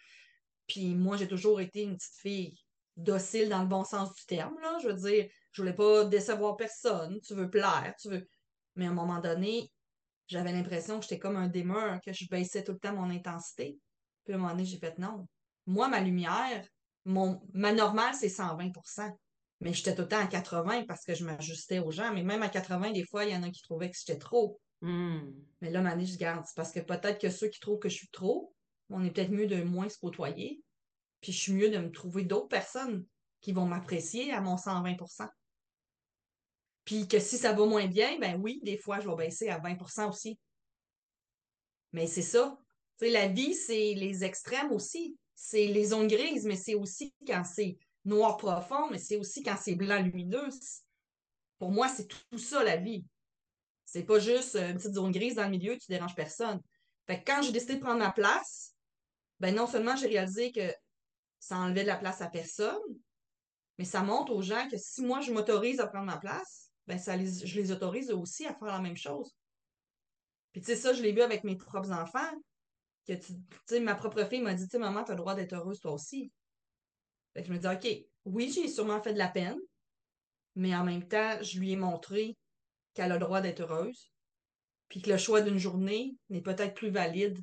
Puis 0.67 0.95
moi, 0.95 1.17
j'ai 1.17 1.27
toujours 1.27 1.61
été 1.61 1.83
une 1.83 1.97
petite 1.97 2.17
fille 2.17 2.55
docile 2.95 3.49
dans 3.49 3.61
le 3.61 3.67
bon 3.67 3.83
sens 3.83 4.13
du 4.13 4.25
terme, 4.25 4.55
là. 4.61 4.77
Je 4.81 4.87
veux 4.87 4.93
dire, 4.93 5.29
je 5.51 5.61
voulais 5.61 5.73
pas 5.73 6.05
décevoir 6.05 6.57
personne, 6.57 7.19
tu 7.21 7.33
veux 7.33 7.49
plaire, 7.49 7.93
tu 7.99 8.09
veux. 8.09 8.27
Mais 8.75 8.85
à 8.85 8.89
un 8.89 8.93
moment 8.93 9.19
donné, 9.19 9.71
j'avais 10.27 10.51
l'impression 10.51 10.99
que 10.99 11.03
j'étais 11.03 11.19
comme 11.19 11.37
un 11.37 11.47
démeur, 11.47 11.99
que 12.01 12.13
je 12.13 12.27
baissais 12.29 12.63
tout 12.63 12.73
le 12.73 12.79
temps 12.79 12.93
mon 12.93 13.09
intensité. 13.09 13.79
Puis 14.23 14.33
à 14.33 14.35
un 14.37 14.39
moment 14.39 14.51
donné, 14.51 14.65
j'ai 14.65 14.77
fait 14.77 14.97
non. 14.99 15.27
Moi, 15.65 15.87
ma 15.87 15.99
lumière, 15.99 16.67
mon, 17.05 17.41
ma 17.53 17.73
normale, 17.73 18.13
c'est 18.13 18.29
120 18.29 18.71
Mais 19.61 19.73
j'étais 19.73 19.93
tout 19.93 20.03
le 20.03 20.07
temps 20.07 20.19
à 20.19 20.27
80 20.27 20.85
parce 20.85 21.03
que 21.03 21.13
je 21.13 21.25
m'ajustais 21.25 21.79
aux 21.79 21.91
gens. 21.91 22.13
Mais 22.13 22.23
même 22.23 22.43
à 22.43 22.49
80, 22.49 22.91
des 22.91 23.05
fois, 23.05 23.25
il 23.25 23.31
y 23.31 23.35
en 23.35 23.43
a 23.43 23.49
qui 23.49 23.61
trouvaient 23.61 23.89
que 23.89 23.97
j'étais 23.97 24.17
trop. 24.17 24.59
Hmm. 24.81 25.31
Mais 25.61 25.69
là, 25.69 25.81
ma 25.81 25.97
je 25.99 26.17
garde. 26.17 26.45
C'est 26.45 26.55
parce 26.55 26.71
que 26.71 26.79
peut-être 26.79 27.19
que 27.19 27.29
ceux 27.29 27.49
qui 27.49 27.59
trouvent 27.59 27.79
que 27.79 27.89
je 27.89 27.95
suis 27.95 28.09
trop, 28.09 28.53
on 28.89 29.03
est 29.03 29.11
peut-être 29.11 29.31
mieux 29.31 29.47
de 29.47 29.61
moins 29.61 29.89
se 29.89 29.97
côtoyer. 29.97 30.61
Puis 31.21 31.33
je 31.33 31.37
suis 31.37 31.51
mieux 31.51 31.69
de 31.69 31.77
me 31.77 31.91
trouver 31.91 32.23
d'autres 32.23 32.47
personnes 32.47 33.05
qui 33.41 33.51
vont 33.51 33.65
m'apprécier 33.65 34.31
à 34.31 34.41
mon 34.41 34.55
120% 34.55 35.27
Puis 36.85 37.07
que 37.07 37.19
si 37.19 37.37
ça 37.37 37.53
va 37.53 37.65
moins 37.65 37.87
bien, 37.87 38.17
ben 38.19 38.39
oui, 38.41 38.61
des 38.63 38.77
fois, 38.77 39.01
je 39.01 39.09
vais 39.09 39.15
baisser 39.15 39.49
à 39.49 39.59
20% 39.59 40.07
aussi. 40.09 40.39
Mais 41.91 42.07
c'est 42.07 42.21
ça. 42.21 42.57
la 43.01 43.27
vie, 43.27 43.53
c'est 43.53 43.93
les 43.95 44.23
extrêmes 44.23 44.71
aussi. 44.71 45.17
C'est 45.35 45.67
les 45.67 45.85
zones 45.85 46.07
grises, 46.07 46.45
mais 46.45 46.57
c'est 46.57 46.75
aussi 46.75 47.13
quand 47.25 47.43
c'est 47.43 47.77
noir 48.05 48.37
profond, 48.37 48.89
mais 48.89 48.97
c'est 48.97 49.17
aussi 49.17 49.43
quand 49.43 49.57
c'est 49.57 49.75
blanc 49.75 50.01
lumineux. 50.01 50.49
Pour 51.57 51.71
moi, 51.71 51.87
c'est 51.89 52.07
tout 52.07 52.37
ça, 52.37 52.63
la 52.63 52.77
vie. 52.77 53.05
C'est 53.85 54.03
pas 54.03 54.19
juste 54.19 54.55
une 54.55 54.75
petite 54.75 54.93
zone 54.93 55.11
grise 55.11 55.35
dans 55.35 55.45
le 55.45 55.49
milieu, 55.49 55.77
tu 55.77 55.87
déranges 55.89 56.15
personne. 56.15 56.61
Fait 57.07 57.23
quand 57.23 57.41
j'ai 57.41 57.51
décidé 57.51 57.75
de 57.75 57.81
prendre 57.81 57.99
ma 57.99 58.11
place, 58.11 58.75
ben 59.39 59.53
non 59.55 59.67
seulement 59.67 59.95
j'ai 59.95 60.07
réalisé 60.07 60.51
que 60.51 60.73
ça 61.39 61.57
enlevait 61.57 61.81
de 61.81 61.87
la 61.87 61.97
place 61.97 62.21
à 62.21 62.27
personne, 62.27 62.77
mais 63.77 63.85
ça 63.85 64.03
montre 64.03 64.33
aux 64.33 64.41
gens 64.41 64.67
que 64.69 64.77
si 64.77 65.01
moi 65.01 65.21
je 65.21 65.31
m'autorise 65.31 65.79
à 65.79 65.87
prendre 65.87 66.05
ma 66.05 66.17
place, 66.17 66.71
ben 66.85 66.99
ça 66.99 67.17
je 67.17 67.59
les 67.59 67.71
autorise 67.71 68.11
aussi 68.11 68.45
à 68.45 68.53
faire 68.53 68.67
la 68.67 68.79
même 68.79 68.97
chose. 68.97 69.35
Puis 70.51 70.61
tu 70.61 70.67
sais, 70.67 70.75
ça, 70.75 70.93
je 70.93 71.01
l'ai 71.01 71.11
vu 71.11 71.21
avec 71.21 71.43
mes 71.43 71.55
propres 71.55 71.91
enfants, 71.91 72.31
que 73.07 73.13
tu 73.13 73.79
ma 73.79 73.95
propre 73.95 74.23
fille 74.25 74.41
m'a 74.41 74.53
dit, 74.53 74.65
tu 74.65 74.71
sais, 74.71 74.79
maman, 74.79 75.03
tu 75.03 75.11
as 75.11 75.15
le 75.15 75.19
droit 75.19 75.35
d'être 75.35 75.53
heureuse 75.53 75.79
toi 75.79 75.93
aussi. 75.93 76.31
Fait 77.39 77.43
que 77.43 77.47
je 77.47 77.53
me 77.53 77.59
dis, 77.59 77.67
OK, 77.67 78.05
oui, 78.25 78.51
j'ai 78.53 78.67
sûrement 78.67 79.01
fait 79.01 79.13
de 79.13 79.17
la 79.17 79.29
peine, 79.29 79.57
mais 80.55 80.75
en 80.75 80.83
même 80.83 81.07
temps, 81.07 81.41
je 81.41 81.57
lui 81.57 81.71
ai 81.71 81.77
montré 81.77 82.35
qu'elle 82.93 83.13
a 83.13 83.15
le 83.15 83.21
droit 83.21 83.39
d'être 83.39 83.61
heureuse, 83.61 84.11
puis 84.89 85.01
que 85.01 85.09
le 85.09 85.17
choix 85.17 85.39
d'une 85.39 85.57
journée 85.57 86.17
n'est 86.29 86.41
peut-être 86.41 86.73
plus 86.73 86.89
valide 86.89 87.41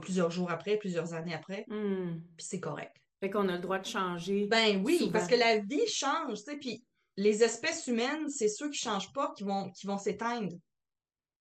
plusieurs 0.00 0.30
jours 0.30 0.52
après, 0.52 0.76
plusieurs 0.76 1.14
années 1.14 1.34
après, 1.34 1.64
hmm. 1.66 2.20
puis 2.36 2.46
c'est 2.46 2.60
correct. 2.60 2.94
Fait 3.18 3.28
qu'on 3.28 3.48
a 3.48 3.56
le 3.56 3.58
droit 3.58 3.80
de 3.80 3.86
changer. 3.86 4.46
Ben 4.46 4.80
oui, 4.84 5.10
parce 5.12 5.26
que 5.26 5.34
la 5.34 5.58
vie 5.58 5.88
change, 5.88 6.38
tu 6.38 6.44
sais, 6.44 6.56
puis 6.58 6.84
les 7.16 7.42
espèces 7.42 7.88
humaines, 7.88 8.28
c'est 8.28 8.48
ceux 8.48 8.70
qui 8.70 8.78
changent 8.78 9.12
pas 9.12 9.32
qui 9.36 9.42
vont, 9.42 9.72
qui 9.72 9.88
vont 9.88 9.98
s'éteindre. 9.98 10.54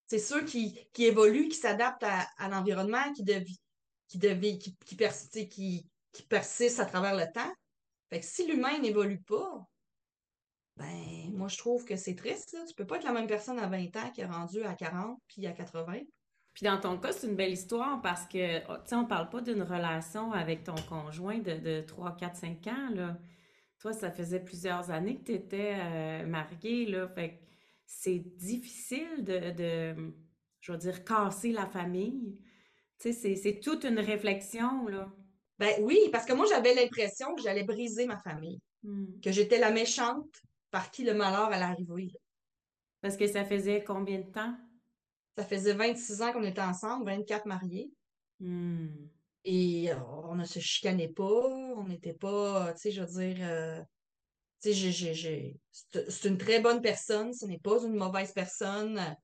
C'est 0.08 0.18
ceux 0.18 0.44
qui, 0.46 0.80
qui 0.94 1.06
évoluent, 1.06 1.50
qui 1.50 1.58
s'adaptent 1.58 2.06
à, 2.06 2.50
l'environnement, 2.50 3.13
qui, 3.13 3.24
qui, 3.24 4.20
qui, 4.20 4.68
qui, 4.98 5.50
qui, 5.50 5.86
qui 6.12 6.24
persistent 6.24 6.80
à 6.80 6.86
travers 6.86 7.16
le 7.16 7.32
temps. 7.32 7.54
Fait 8.10 8.20
que 8.20 8.26
si 8.26 8.48
l'humain 8.48 8.80
n'évolue 8.80 9.22
pas, 9.22 9.67
ben 10.78 11.32
moi 11.34 11.48
je 11.48 11.58
trouve 11.58 11.86
que 11.86 11.96
c'est 11.96 12.15
triste. 12.15 12.54
Là. 12.54 12.65
Tu 12.67 12.74
peux 12.76 12.86
pas 12.86 12.98
être 12.98 13.04
la 13.04 13.13
même 13.13 13.28
personne 13.28 13.60
à 13.60 13.67
20 13.67 13.96
ans 13.98 14.12
qui 14.13 14.22
est 14.22 14.26
rendu 14.26 14.63
à 14.63 14.74
40 14.74 15.20
puis 15.28 15.46
à 15.48 15.52
80. 15.52 16.02
Puis 16.58 16.65
dans 16.65 16.80
ton 16.80 16.98
cas, 16.98 17.12
c'est 17.12 17.28
une 17.28 17.36
belle 17.36 17.54
histoire 17.54 18.02
parce 18.02 18.26
que, 18.26 18.63
oh, 18.72 18.78
tu 18.78 18.89
sais, 18.89 18.96
on 18.96 19.06
parle 19.06 19.30
pas 19.30 19.41
d'une 19.41 19.62
relation 19.62 20.32
avec 20.32 20.63
ton 20.63 20.74
conjoint 20.89 21.38
de, 21.38 21.58
de 21.60 21.82
3, 21.82 22.15
4, 22.15 22.36
5 22.36 22.67
ans, 22.67 22.89
là. 22.96 23.20
Toi, 23.78 23.93
ça 23.93 24.10
faisait 24.10 24.39
plusieurs 24.43 24.89
années 24.89 25.20
que 25.20 25.26
tu 25.26 25.34
étais 25.34 25.76
euh, 25.78 26.26
mariée, 26.26 26.88
là. 26.88 27.08
Fait 27.10 27.39
c'est 27.86 28.17
difficile 28.38 29.24
de, 29.24 29.52
de, 29.52 30.13
je 30.60 30.72
veux 30.72 30.80
dire, 30.80 31.06
casser 31.06 31.52
la 31.52 31.67
famille. 31.67 32.39
Tu 33.00 33.13
sais, 33.13 33.36
c'est 33.36 33.60
toute 33.60 33.84
une 33.84 34.00
réflexion, 34.00 34.88
là. 34.88 35.13
Ben 35.60 35.74
oui, 35.82 36.10
parce 36.12 36.26
que 36.26 36.34
moi, 36.34 36.46
j'avais 36.48 36.74
l'impression 36.74 37.34
que 37.36 37.41
j'allais 37.41 37.63
briser 37.63 38.06
ma 38.06 38.17
famille. 38.17 38.60
Hmm. 38.84 39.20
Que 39.22 39.32
j'étais 39.32 39.58
la 39.58 39.72
méchante 39.72 40.41
par 40.72 40.91
qui 40.91 41.04
le 41.04 41.13
malheur 41.13 41.48
allait 41.52 41.63
arriver. 41.63 42.12
Parce 43.02 43.17
que 43.17 43.28
ça 43.28 43.46
faisait 43.46 43.84
combien 43.84 44.20
de 44.20 44.32
temps? 44.32 44.56
Ça 45.36 45.43
faisait 45.43 45.74
26 45.74 46.22
ans 46.22 46.34
qu'on 46.34 46.43
était 46.43 46.62
ensemble, 46.62 47.06
24 47.06 47.46
mariés. 47.46 47.91
Hmm. 48.39 48.88
Et 49.46 49.91
euh, 49.91 49.96
on 50.26 50.36
ne 50.36 50.46
se 50.46 50.60
chicanait 50.60 51.08
pas, 51.08 51.24
on 51.24 51.86
n'était 51.86 52.13
pas, 52.13 52.74
tu 52.74 52.82
sais, 52.82 52.91
je 52.91 53.02
veux 53.02 53.24
dire, 53.24 53.38
euh, 53.48 53.82
tu 54.62 54.74
sais, 54.74 55.56
c'est 56.10 56.28
une 56.28 56.38
très 56.38 56.60
bonne 56.60 56.82
personne, 56.82 57.34
ce 57.34 57.46
n'est 57.46 57.60
pas 57.60 57.82
une 57.84 57.96
mauvaise 57.96 58.34
personne. 58.34 59.15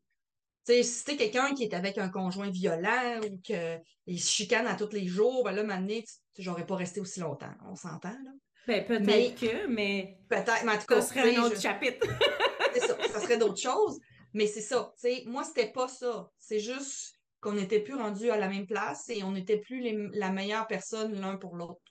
Sais, 0.66 0.84
si 0.84 1.00
c'était 1.00 1.18
quelqu'un 1.18 1.54
qui 1.54 1.64
est 1.64 1.74
avec 1.74 1.98
un 1.98 2.10
conjoint 2.10 2.50
violent 2.50 3.20
ou 3.24 3.38
qu'il 3.42 4.22
se 4.22 4.32
chicane 4.32 4.66
à 4.66 4.76
tous 4.76 4.94
les 4.94 5.08
jours, 5.08 5.44
ben 5.44 5.52
là, 5.52 5.64
maintenant, 5.64 6.00
j'aurais 6.38 6.66
pas 6.66 6.76
resté 6.76 7.02
aussi 7.02 7.20
longtemps. 7.20 7.54
On 7.68 7.76
s'entend, 7.76 8.10
là? 8.10 8.32
Ben, 8.66 8.86
peut-être 8.86 9.40
que, 9.40 9.68
mais. 9.68 10.18
Peut-être, 10.30 10.64
mais 10.64 10.72
en 10.72 10.78
tout 10.78 10.86
cas. 10.86 11.02
Ça 11.02 11.08
serait 11.10 11.36
un 11.36 11.44
autre 11.44 11.60
chapitre. 11.60 12.08
ça, 12.80 12.98
ça 13.10 13.20
serait 13.20 13.38
d'autres 13.38 13.62
choses. 13.62 14.00
Mais 14.34 14.48
c'est 14.48 14.62
ça, 14.62 14.94
tu 14.96 15.02
sais, 15.02 15.24
moi, 15.26 15.44
c'était 15.44 15.72
pas 15.72 15.88
ça. 15.88 16.30
C'est 16.40 16.60
juste 16.60 17.20
qu'on 17.40 17.54
n'était 17.54 17.82
plus 17.82 17.96
rendus 17.96 18.32
à 18.32 18.38
la 18.38 18.48
même 18.48 18.66
place 18.66 19.10
et 19.10 19.22
on 19.24 19.32
n'était 19.32 19.60
plus 19.60 20.12
la 20.14 20.32
meilleure 20.32 20.66
personne 20.66 21.20
l'un 21.20 21.36
pour 21.36 21.56
l'autre. 21.56 21.82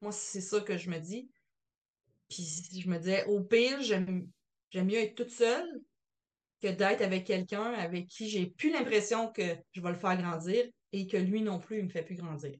Moi, 0.00 0.10
c'est 0.10 0.40
ça 0.40 0.60
que 0.60 0.76
je 0.76 0.90
me 0.90 0.98
dis. 0.98 1.30
Puis 2.28 2.44
je 2.82 2.88
me 2.88 2.98
disais, 2.98 3.24
au 3.26 3.42
pire, 3.42 3.82
j'aime 3.82 4.26
mieux 4.74 4.98
être 4.98 5.14
toute 5.14 5.30
seule 5.30 5.82
que 6.62 6.68
d'être 6.68 7.02
avec 7.02 7.26
quelqu'un 7.26 7.72
avec 7.74 8.08
qui 8.08 8.28
j'ai 8.28 8.46
plus 8.46 8.70
l'impression 8.70 9.32
que 9.32 9.56
je 9.72 9.80
vais 9.80 9.90
le 9.90 9.96
faire 9.96 10.16
grandir 10.16 10.64
et 10.92 11.06
que 11.06 11.16
lui 11.16 11.42
non 11.42 11.58
plus, 11.58 11.78
il 11.78 11.84
me 11.84 11.90
fait 11.90 12.04
plus 12.04 12.16
grandir. 12.16 12.56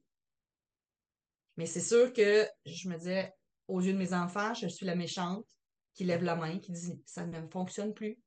Mais 1.57 1.65
c'est 1.65 1.81
sûr 1.81 2.11
que 2.11 2.47
je 2.65 2.89
me 2.89 2.97
disais, 2.97 3.31
aux 3.67 3.79
yeux 3.79 3.93
de 3.93 3.97
mes 3.97 4.13
enfants, 4.13 4.53
je 4.53 4.67
suis 4.67 4.85
la 4.85 4.95
méchante 4.95 5.45
qui 5.93 6.03
lève 6.03 6.23
la 6.23 6.35
main, 6.35 6.59
qui 6.59 6.71
dit 6.71 7.01
ça 7.05 7.25
ne 7.25 7.47
fonctionne 7.47 7.93
plus 7.93 8.17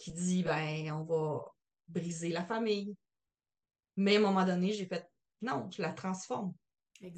qui 0.00 0.12
dit 0.12 0.42
ben 0.42 0.90
on 0.92 1.04
va 1.04 1.44
briser 1.86 2.30
la 2.30 2.44
famille. 2.44 2.96
Mais 3.96 4.16
à 4.16 4.18
un 4.18 4.22
moment 4.22 4.44
donné, 4.44 4.72
j'ai 4.72 4.86
fait 4.86 5.06
non, 5.42 5.70
je 5.70 5.82
la 5.82 5.92
transforme. 5.92 6.52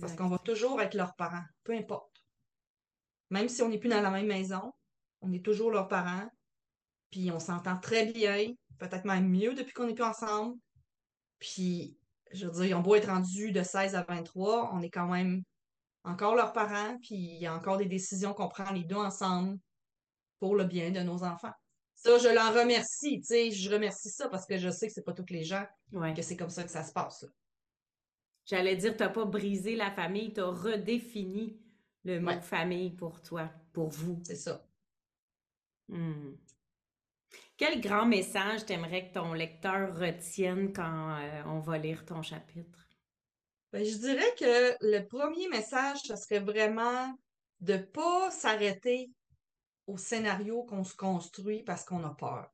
Parce 0.01 0.15
qu'on 0.15 0.29
va 0.29 0.39
toujours 0.39 0.81
être 0.81 0.95
leurs 0.95 1.15
parents, 1.15 1.45
peu 1.65 1.75
importe. 1.75 2.25
Même 3.31 3.49
si 3.49 3.63
on 3.63 3.69
n'est 3.69 3.79
plus 3.79 3.89
dans 3.89 4.03
la 4.03 4.11
même 4.11 4.27
maison, 4.27 4.73
on 5.21 5.33
est 5.33 5.45
toujours 5.45 5.71
leurs 5.71 5.89
parents. 5.89 6.29
Puis 7.13 7.31
on 7.31 7.39
s'entend 7.39 7.79
très 7.79 8.07
bien, 8.07 8.49
peut-être 8.79 9.05
même 9.05 9.29
mieux 9.29 9.55
depuis 9.55 9.73
qu'on 9.73 9.87
n'est 9.87 9.95
plus 9.95 10.03
ensemble. 10.03 10.59
Puis, 11.39 11.97
je 12.33 12.47
veux 12.47 12.53
dire, 12.53 12.65
ils 12.65 12.75
ont 12.75 12.81
beau 12.81 12.97
être 12.97 13.09
rendus 13.09 13.53
de 13.53 13.63
16 13.63 13.95
à 13.95 14.03
23, 14.03 14.73
on 14.75 14.81
est 14.81 14.91
quand 14.91 15.07
même 15.07 15.43
encore 16.05 16.35
leurs 16.35 16.53
parents, 16.53 16.99
puis 16.99 17.15
il 17.15 17.41
y 17.41 17.47
a 17.47 17.55
encore 17.55 17.77
des 17.77 17.87
décisions 17.87 18.35
qu'on 18.35 18.49
prend 18.49 18.73
les 18.73 18.83
deux 18.83 18.97
ensemble 18.97 19.59
pour 20.41 20.57
le 20.57 20.65
bien 20.65 20.91
de 20.91 21.01
nos 21.01 21.23
enfants. 21.23 21.53
Ça, 21.95 22.19
je 22.19 22.29
l'en 22.29 22.51
remercie, 22.51 23.21
tu 23.21 23.27
sais, 23.27 23.51
je 23.53 23.71
remercie 23.71 24.11
ça 24.11 24.29
parce 24.29 24.45
que 24.47 24.59
je 24.59 24.71
sais 24.71 24.89
que 24.89 24.93
c'est 24.93 25.05
pas 25.05 25.13
tous 25.13 25.31
les 25.31 25.45
gens 25.45 25.65
que 25.93 26.23
c'est 26.23 26.37
comme 26.37 26.51
ça 26.51 26.65
que 26.65 26.71
ça 26.71 26.83
se 26.83 26.93
passe. 26.93 27.25
J'allais 28.47 28.75
dire, 28.75 28.97
tu 28.97 29.03
n'as 29.05 29.09
pas 29.09 29.25
brisé 29.25 29.77
la 29.77 29.93
famille, 29.93 30.33
tu 30.33 30.41
as 30.41 30.47
redéfini 30.47 31.61
le 32.05 32.21
mot 32.21 32.41
famille 32.41 32.91
pour 32.91 33.23
toi, 33.23 33.53
pour 33.73 33.91
vous. 33.91 34.21
C'est 34.27 34.35
ça. 34.35 34.67
Hmm. 35.89 36.33
Quel 37.63 37.81
grand 37.81 38.07
message 38.07 38.67
t'aimerais 38.67 39.09
que 39.09 39.15
ton 39.15 39.35
lecteur 39.35 39.97
retienne 39.97 40.73
quand 40.73 41.17
euh, 41.17 41.43
on 41.47 41.61
va 41.61 41.79
lire 41.79 42.05
ton 42.05 42.21
chapitre? 42.21 42.89
Ben, 43.73 43.85
je 43.85 43.99
dirais 43.99 44.35
que 44.37 44.77
le 44.81 45.07
premier 45.07 45.47
message, 45.47 46.01
ce 46.01 46.17
serait 46.17 46.41
vraiment 46.41 47.17
de 47.61 47.75
ne 47.75 47.79
pas 47.79 48.33
s'arrêter 48.33 49.13
au 49.87 49.97
scénario 49.97 50.65
qu'on 50.65 50.83
se 50.83 50.97
construit 50.97 51.63
parce 51.63 51.85
qu'on 51.85 52.03
a 52.03 52.13
peur. 52.13 52.53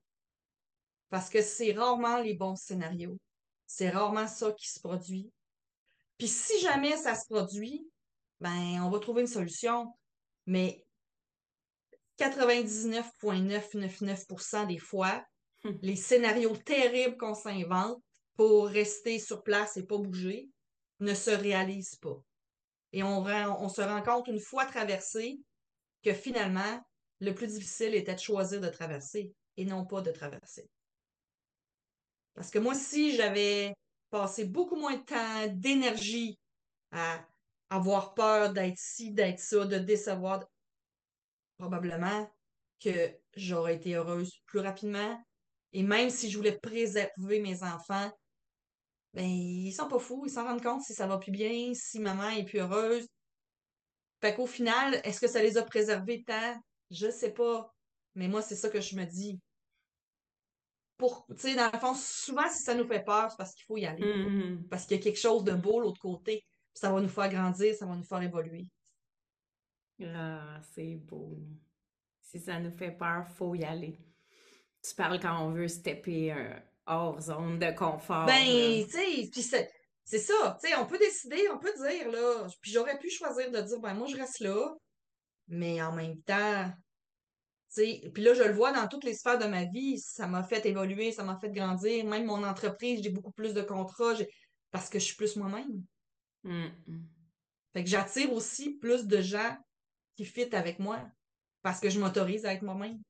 Parce 1.08 1.30
que 1.30 1.40
c'est 1.40 1.72
rarement 1.72 2.20
les 2.20 2.34
bons 2.34 2.56
scénarios. 2.56 3.16
C'est 3.66 3.88
rarement 3.88 4.26
ça 4.26 4.52
qui 4.52 4.68
se 4.68 4.78
produit. 4.78 5.32
Puis 6.18 6.28
si 6.28 6.60
jamais 6.60 6.98
ça 6.98 7.14
se 7.14 7.26
produit, 7.30 7.88
ben 8.40 8.82
on 8.82 8.90
va 8.90 8.98
trouver 8.98 9.22
une 9.22 9.26
solution. 9.26 9.90
Mais 10.44 10.84
99,999% 12.18 14.66
des 14.66 14.78
fois, 14.78 15.24
hum. 15.64 15.78
les 15.82 15.96
scénarios 15.96 16.56
terribles 16.56 17.16
qu'on 17.16 17.34
s'invente 17.34 18.02
pour 18.36 18.68
rester 18.68 19.18
sur 19.18 19.42
place 19.42 19.76
et 19.76 19.86
pas 19.86 19.98
bouger 19.98 20.48
ne 21.00 21.14
se 21.14 21.30
réalisent 21.30 21.96
pas. 21.96 22.22
Et 22.92 23.02
on, 23.02 23.24
on 23.24 23.68
se 23.68 23.82
rend 23.82 24.02
compte 24.02 24.28
une 24.28 24.40
fois 24.40 24.64
traversé 24.64 25.40
que 26.02 26.12
finalement, 26.12 26.80
le 27.20 27.34
plus 27.34 27.48
difficile 27.48 27.94
était 27.94 28.14
de 28.14 28.20
choisir 28.20 28.60
de 28.60 28.68
traverser 28.68 29.32
et 29.56 29.64
non 29.64 29.84
pas 29.84 30.00
de 30.00 30.12
traverser. 30.12 30.70
Parce 32.34 32.50
que 32.50 32.60
moi, 32.60 32.74
si 32.74 33.16
j'avais 33.16 33.74
passé 34.10 34.44
beaucoup 34.44 34.76
moins 34.76 34.96
de 34.96 35.02
temps, 35.02 35.46
d'énergie 35.48 36.38
à 36.92 37.26
avoir 37.68 38.14
peur 38.14 38.52
d'être 38.52 38.78
ci, 38.78 39.12
d'être 39.12 39.40
ça, 39.40 39.66
de 39.66 39.78
décevoir, 39.78 40.44
probablement 41.58 42.28
que 42.80 43.10
j'aurais 43.34 43.74
été 43.74 43.94
heureuse 43.94 44.32
plus 44.46 44.60
rapidement. 44.60 45.22
Et 45.72 45.82
même 45.82 46.10
si 46.10 46.30
je 46.30 46.36
voulais 46.36 46.58
préserver 46.58 47.40
mes 47.40 47.62
enfants, 47.62 48.10
ben, 49.14 49.24
ils 49.24 49.72
sont 49.72 49.88
pas 49.88 49.98
fous, 49.98 50.24
ils 50.26 50.30
s'en 50.30 50.44
rendent 50.44 50.62
compte 50.62 50.82
si 50.82 50.94
ça 50.94 51.06
va 51.06 51.18
plus 51.18 51.32
bien, 51.32 51.72
si 51.74 51.98
maman 51.98 52.30
est 52.30 52.44
plus 52.44 52.60
heureuse. 52.60 53.06
Fait 54.20 54.34
qu'au 54.34 54.46
final, 54.46 55.00
est-ce 55.04 55.20
que 55.20 55.28
ça 55.28 55.42
les 55.42 55.56
a 55.56 55.62
préservés 55.62 56.24
tant? 56.24 56.60
Je 56.90 57.10
sais 57.10 57.32
pas. 57.32 57.72
Mais 58.14 58.28
moi, 58.28 58.42
c'est 58.42 58.56
ça 58.56 58.68
que 58.68 58.80
je 58.80 58.96
me 58.96 59.04
dis. 59.04 59.38
Pour, 60.96 61.26
tu 61.28 61.36
sais, 61.36 61.54
dans 61.54 61.70
le 61.72 61.78
fond, 61.78 61.94
souvent, 61.94 62.48
si 62.48 62.62
ça 62.62 62.74
nous 62.74 62.86
fait 62.86 63.04
peur, 63.04 63.30
c'est 63.30 63.36
parce 63.36 63.54
qu'il 63.54 63.64
faut 63.66 63.76
y 63.76 63.86
aller. 63.86 64.02
Mm-hmm. 64.02 64.68
Parce 64.68 64.84
qu'il 64.84 64.96
y 64.96 65.00
a 65.00 65.02
quelque 65.02 65.20
chose 65.20 65.44
de 65.44 65.52
beau 65.52 65.80
l'autre 65.80 66.00
côté. 66.00 66.44
Ça 66.74 66.90
va 66.92 67.00
nous 67.00 67.08
faire 67.08 67.28
grandir, 67.28 67.74
ça 67.74 67.86
va 67.86 67.94
nous 67.94 68.04
faire 68.04 68.22
évoluer. 68.22 68.66
Ah, 70.04 70.60
c'est 70.74 70.96
beau. 70.96 71.38
Si 72.20 72.38
ça 72.38 72.60
nous 72.60 72.76
fait 72.76 72.92
peur, 72.92 73.26
faut 73.26 73.54
y 73.54 73.64
aller. 73.64 73.98
Tu 74.82 74.94
parles 74.94 75.18
quand 75.20 75.44
on 75.44 75.50
veut 75.50 75.68
stepper 75.68 76.32
euh, 76.32 76.54
hors 76.86 77.20
zone 77.20 77.58
de 77.58 77.70
confort. 77.72 78.26
Ben, 78.26 78.84
tu 78.84 78.90
sais, 78.90 79.28
puis 79.30 79.42
c'est 79.42 80.18
ça. 80.18 80.58
Tu 80.62 80.68
sais, 80.68 80.76
on 80.76 80.86
peut 80.86 80.98
décider, 80.98 81.48
on 81.52 81.58
peut 81.58 81.72
dire, 81.74 82.10
là. 82.10 82.46
Puis 82.60 82.70
j'aurais 82.70 82.98
pu 82.98 83.10
choisir 83.10 83.50
de 83.50 83.60
dire, 83.60 83.80
ben, 83.80 83.94
moi, 83.94 84.06
je 84.06 84.16
reste 84.16 84.40
là. 84.40 84.74
Mais 85.48 85.82
en 85.82 85.92
même 85.92 86.20
temps, 86.22 86.70
tu 87.74 87.82
sais, 87.82 88.10
puis 88.14 88.22
là, 88.22 88.34
je 88.34 88.42
le 88.42 88.52
vois 88.52 88.72
dans 88.72 88.86
toutes 88.86 89.04
les 89.04 89.14
sphères 89.14 89.38
de 89.38 89.46
ma 89.46 89.64
vie. 89.64 89.98
Ça 89.98 90.26
m'a 90.26 90.44
fait 90.44 90.64
évoluer, 90.66 91.12
ça 91.12 91.24
m'a 91.24 91.38
fait 91.38 91.50
grandir. 91.50 92.04
Même 92.04 92.26
mon 92.26 92.44
entreprise, 92.44 93.02
j'ai 93.02 93.10
beaucoup 93.10 93.32
plus 93.32 93.54
de 93.54 93.62
contrats 93.62 94.14
parce 94.70 94.88
que 94.88 94.98
je 94.98 95.04
suis 95.04 95.16
plus 95.16 95.36
moi-même. 95.36 95.82
Mm. 96.44 96.68
Fait 97.72 97.84
que 97.84 97.90
j'attire 97.90 98.32
aussi 98.32 98.78
plus 98.78 99.06
de 99.06 99.20
gens 99.20 99.56
qui 100.18 100.24
fit 100.24 100.52
avec 100.52 100.80
moi 100.80 100.98
parce 101.62 101.78
que 101.78 101.90
je 101.90 102.00
m'autorise 102.00 102.44
à 102.44 102.52
être 102.52 102.62
moi-même. 102.62 103.00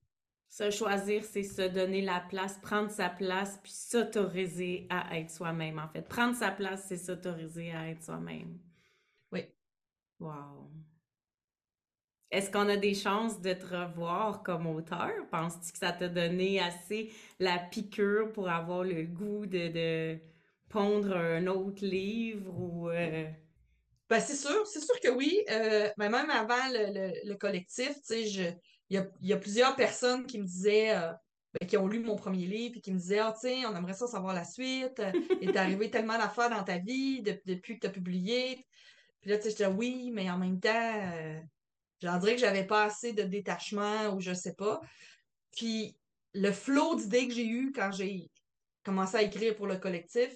Se 0.51 0.71
choisir, 0.71 1.25
c'est 1.25 1.43
se 1.43 1.63
donner 1.63 2.03
la 2.03 2.21
place, 2.21 2.59
prendre 2.59 2.91
sa 2.91 3.09
place, 3.09 3.59
puis 3.63 3.73
s'autoriser 3.73 4.87
à 4.91 5.19
être 5.19 5.31
soi-même, 5.31 5.79
en 5.79 5.89
fait. 5.89 6.03
Prendre 6.03 6.37
sa 6.37 6.51
place, 6.51 6.85
c'est 6.87 6.99
s'autoriser 6.99 7.73
à 7.73 7.89
être 7.89 8.03
soi-même. 8.03 8.59
Oui. 9.33 9.47
Wow. 10.21 10.71
Est-ce 12.31 12.51
qu'on 12.51 12.69
a 12.69 12.77
des 12.77 12.95
chances 12.95 13.41
de 13.41 13.55
te 13.55 13.75
revoir 13.75 14.43
comme 14.43 14.67
auteur? 14.67 15.11
Penses-tu 15.31 15.73
que 15.73 15.79
ça 15.79 15.93
t'a 15.93 16.09
donné 16.09 16.61
assez 16.61 17.11
la 17.39 17.59
piqûre 17.59 18.33
pour 18.33 18.51
avoir 18.51 18.85
le 18.85 19.05
goût 19.05 19.47
de, 19.47 19.69
de 19.69 20.19
pondre 20.69 21.17
un 21.17 21.47
autre 21.47 21.83
livre 21.87 22.53
ou... 22.55 22.91
Euh, 22.91 23.31
ben, 24.11 24.21
c'est 24.21 24.37
sûr, 24.37 24.67
c'est 24.67 24.81
sûr 24.81 24.99
que 25.01 25.09
oui. 25.09 25.45
Euh, 25.51 25.91
ben, 25.99 26.11
même 26.11 26.31
avant 26.31 26.69
le, 26.71 27.35
collectif, 27.35 27.95
il 28.11 28.57
y 28.91 29.33
a, 29.33 29.37
plusieurs 29.37 29.77
personnes 29.77 30.27
qui 30.27 30.39
me 30.39 30.45
disaient, 30.45 30.97
euh, 30.97 31.13
ben, 31.59 31.67
qui 31.67 31.77
ont 31.77 31.87
lu 31.87 32.01
mon 32.01 32.17
premier 32.17 32.47
livre, 32.47 32.77
et 32.79 32.81
qui 32.81 32.93
me 32.93 32.99
disaient, 32.99 33.19
ah, 33.19 33.35
on 33.45 33.77
aimerait 33.77 33.95
ça 33.95 34.07
savoir 34.07 34.35
la 34.35 34.45
suite. 34.45 35.01
Euh, 35.01 35.13
il 35.43 35.51
est 35.51 35.57
arrivé 35.57 35.91
tellement 35.91 36.17
d'affaires 36.17 36.51
dans 36.51 36.65
ta 36.65 36.79
vie 36.79 37.23
depuis 37.23 37.75
que 37.75 37.81
tu 37.81 37.87
as 37.87 37.91
publié. 37.91 38.67
Puis 39.21 39.31
là, 39.31 39.37
tu 39.37 39.45
sais, 39.45 39.51
je 39.51 39.57
disais, 39.57 39.67
oui, 39.67 40.11
mais 40.13 40.31
en 40.31 40.39
même 40.39 40.61
temps, 40.61 41.13
j'en 42.01 42.19
dirais 42.19 42.35
que 42.37 42.41
j'avais 42.41 42.67
pas 42.67 42.85
assez 42.85 43.13
de 43.13 43.25
détachement 43.25 44.15
ou 44.15 44.21
je 44.21 44.33
sais 44.33 44.55
pas. 44.55 44.81
Puis 45.55 45.97
le 46.35 46.53
flot 46.53 46.95
d'idées 46.95 47.27
que 47.27 47.35
j'ai 47.35 47.47
eu 47.47 47.73
quand 47.73 47.91
j'ai 47.91 48.31
commencé 48.85 49.17
à 49.17 49.23
écrire 49.23 49.57
pour 49.57 49.67
le 49.67 49.77
collectif, 49.77 50.33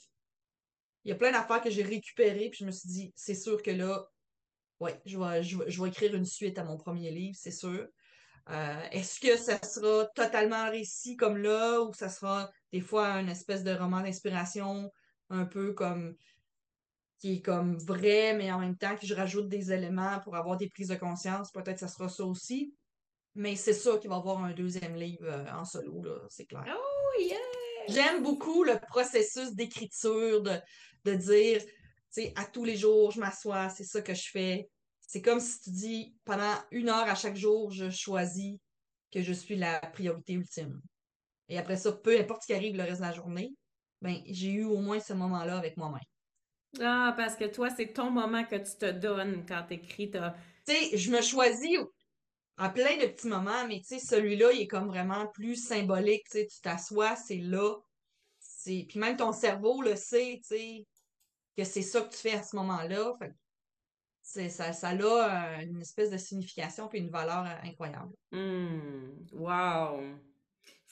il 1.04 1.10
y 1.10 1.12
a 1.12 1.16
plein 1.16 1.32
d'affaires 1.32 1.60
que 1.60 1.70
j'ai 1.70 1.82
récupérées, 1.82 2.48
puis 2.50 2.60
je 2.60 2.64
me 2.64 2.70
suis 2.70 2.88
dit, 2.88 3.12
c'est 3.16 3.34
sûr 3.34 3.62
que 3.62 3.70
là, 3.70 4.06
ouais, 4.80 5.00
je 5.04 5.18
vais, 5.18 5.42
je, 5.42 5.82
vais, 5.82 5.88
écrire 5.88 6.14
une 6.14 6.24
suite 6.24 6.58
à 6.58 6.64
mon 6.64 6.76
premier 6.76 7.10
livre, 7.10 7.36
c'est 7.38 7.50
sûr. 7.50 7.86
Euh, 8.50 8.82
est-ce 8.90 9.20
que 9.20 9.36
ça 9.36 9.60
sera 9.62 10.06
totalement 10.14 10.70
récit 10.70 11.16
comme 11.16 11.38
là, 11.38 11.80
ou 11.80 11.92
ça 11.92 12.08
sera 12.08 12.50
des 12.72 12.80
fois 12.80 13.20
une 13.20 13.28
espèce 13.28 13.62
de 13.62 13.72
roman 13.72 14.00
d'inspiration, 14.00 14.90
un 15.30 15.44
peu 15.44 15.72
comme 15.72 16.16
qui 17.18 17.34
est 17.34 17.42
comme 17.42 17.78
vrai, 17.78 18.34
mais 18.34 18.50
en 18.50 18.58
même 18.58 18.76
temps 18.76 18.96
que 18.96 19.06
je 19.06 19.14
rajoute 19.14 19.48
des 19.48 19.72
éléments 19.72 20.18
pour 20.24 20.34
avoir 20.34 20.56
des 20.56 20.68
prises 20.68 20.88
de 20.88 20.96
conscience, 20.96 21.52
peut-être 21.52 21.78
ça 21.78 21.86
sera 21.86 22.08
ça 22.08 22.24
aussi. 22.24 22.74
Mais 23.36 23.54
c'est 23.54 23.74
sûr 23.74 24.00
qu'il 24.00 24.10
va 24.10 24.16
y 24.16 24.18
avoir 24.18 24.42
un 24.42 24.52
deuxième 24.52 24.96
livre 24.96 25.24
euh, 25.24 25.46
en 25.52 25.64
solo, 25.64 26.04
c'est 26.28 26.46
clair. 26.46 26.66
Oh 26.76 27.20
yeah! 27.20 27.61
J'aime 27.88 28.22
beaucoup 28.22 28.64
le 28.64 28.78
processus 28.88 29.52
d'écriture, 29.54 30.42
de, 30.42 30.58
de 31.04 31.14
dire, 31.14 31.62
tu 31.62 31.70
sais, 32.10 32.32
à 32.36 32.44
tous 32.44 32.64
les 32.64 32.76
jours, 32.76 33.10
je 33.10 33.20
m'assois, 33.20 33.68
c'est 33.68 33.84
ça 33.84 34.02
que 34.02 34.14
je 34.14 34.30
fais. 34.30 34.68
C'est 35.00 35.22
comme 35.22 35.40
si 35.40 35.60
tu 35.60 35.70
dis, 35.70 36.14
pendant 36.24 36.54
une 36.70 36.88
heure 36.88 37.08
à 37.08 37.14
chaque 37.14 37.36
jour, 37.36 37.70
je 37.70 37.90
choisis 37.90 38.58
que 39.12 39.22
je 39.22 39.32
suis 39.32 39.56
la 39.56 39.78
priorité 39.78 40.32
ultime. 40.34 40.80
Et 41.48 41.58
après 41.58 41.76
ça, 41.76 41.92
peu 41.92 42.18
importe 42.18 42.42
ce 42.42 42.46
qui 42.46 42.54
arrive 42.54 42.76
le 42.76 42.84
reste 42.84 43.00
de 43.00 43.06
la 43.06 43.12
journée, 43.12 43.54
ben, 44.00 44.16
j'ai 44.26 44.50
eu 44.50 44.64
au 44.64 44.78
moins 44.78 45.00
ce 45.00 45.12
moment-là 45.12 45.58
avec 45.58 45.76
moi-même. 45.76 46.00
Ah, 46.80 47.14
parce 47.16 47.36
que 47.36 47.44
toi, 47.44 47.68
c'est 47.70 47.92
ton 47.92 48.10
moment 48.10 48.44
que 48.44 48.56
tu 48.56 48.76
te 48.78 48.90
donnes 48.90 49.44
quand 49.46 49.64
tu 49.68 49.74
écris. 49.74 50.10
Tu 50.10 50.18
sais, 50.66 50.96
je 50.96 51.10
me 51.10 51.20
choisis 51.20 51.78
en 52.58 52.70
plein 52.70 52.96
de 52.98 53.06
petits 53.06 53.28
moments, 53.28 53.66
mais 53.66 53.80
tu 53.80 53.86
sais, 53.86 53.98
celui-là, 53.98 54.52
il 54.52 54.62
est 54.62 54.66
comme 54.66 54.86
vraiment 54.86 55.26
plus 55.28 55.56
symbolique. 55.56 56.28
Tu 56.30 56.46
t'assois, 56.62 57.16
c'est 57.16 57.38
là. 57.38 57.76
Puis 58.64 58.92
même 58.96 59.16
ton 59.16 59.32
cerveau 59.32 59.82
le 59.82 59.96
sait, 59.96 60.40
tu 60.42 60.56
sais 60.56 60.86
que 61.56 61.64
c'est 61.64 61.82
ça 61.82 62.00
que 62.00 62.10
tu 62.10 62.18
fais 62.18 62.34
à 62.34 62.42
ce 62.42 62.56
moment-là. 62.56 63.14
ça, 64.22 64.72
ça 64.72 64.88
a 64.88 65.62
une 65.62 65.80
espèce 65.80 66.10
de 66.10 66.16
signification 66.16 66.88
puis 66.88 67.00
une 67.00 67.10
valeur 67.10 67.44
euh, 67.44 67.68
incroyable. 67.68 68.12
Mmh, 68.30 69.26
wow! 69.32 70.00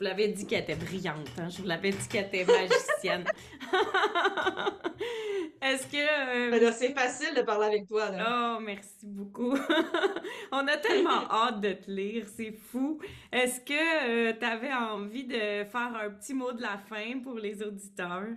Je 0.00 0.06
vous 0.06 0.12
l'avais 0.12 0.28
dit 0.28 0.46
qu'elle 0.46 0.62
était 0.62 0.76
brillante, 0.76 1.28
hein? 1.36 1.50
je 1.50 1.60
vous 1.60 1.68
l'avais 1.68 1.90
dit 1.90 2.08
qu'elle 2.08 2.24
était 2.24 2.46
magicienne. 2.46 3.22
Est-ce 5.60 5.86
que. 5.88 6.54
Euh, 6.56 6.72
c'est 6.72 6.94
facile 6.94 7.34
de 7.36 7.42
parler 7.42 7.66
avec 7.66 7.86
toi. 7.86 8.08
Là. 8.08 8.56
Oh, 8.56 8.62
merci 8.62 9.04
beaucoup. 9.04 9.54
On 10.52 10.66
a 10.66 10.78
tellement 10.78 11.30
hâte 11.30 11.60
de 11.60 11.74
te 11.74 11.90
lire, 11.90 12.24
c'est 12.34 12.52
fou. 12.52 12.98
Est-ce 13.30 13.60
que 13.60 14.30
euh, 14.30 14.32
tu 14.40 14.46
avais 14.46 14.72
envie 14.72 15.24
de 15.24 15.64
faire 15.64 15.94
un 15.94 16.08
petit 16.08 16.32
mot 16.32 16.52
de 16.52 16.62
la 16.62 16.78
fin 16.78 17.20
pour 17.22 17.34
les 17.34 17.62
auditeurs? 17.62 18.32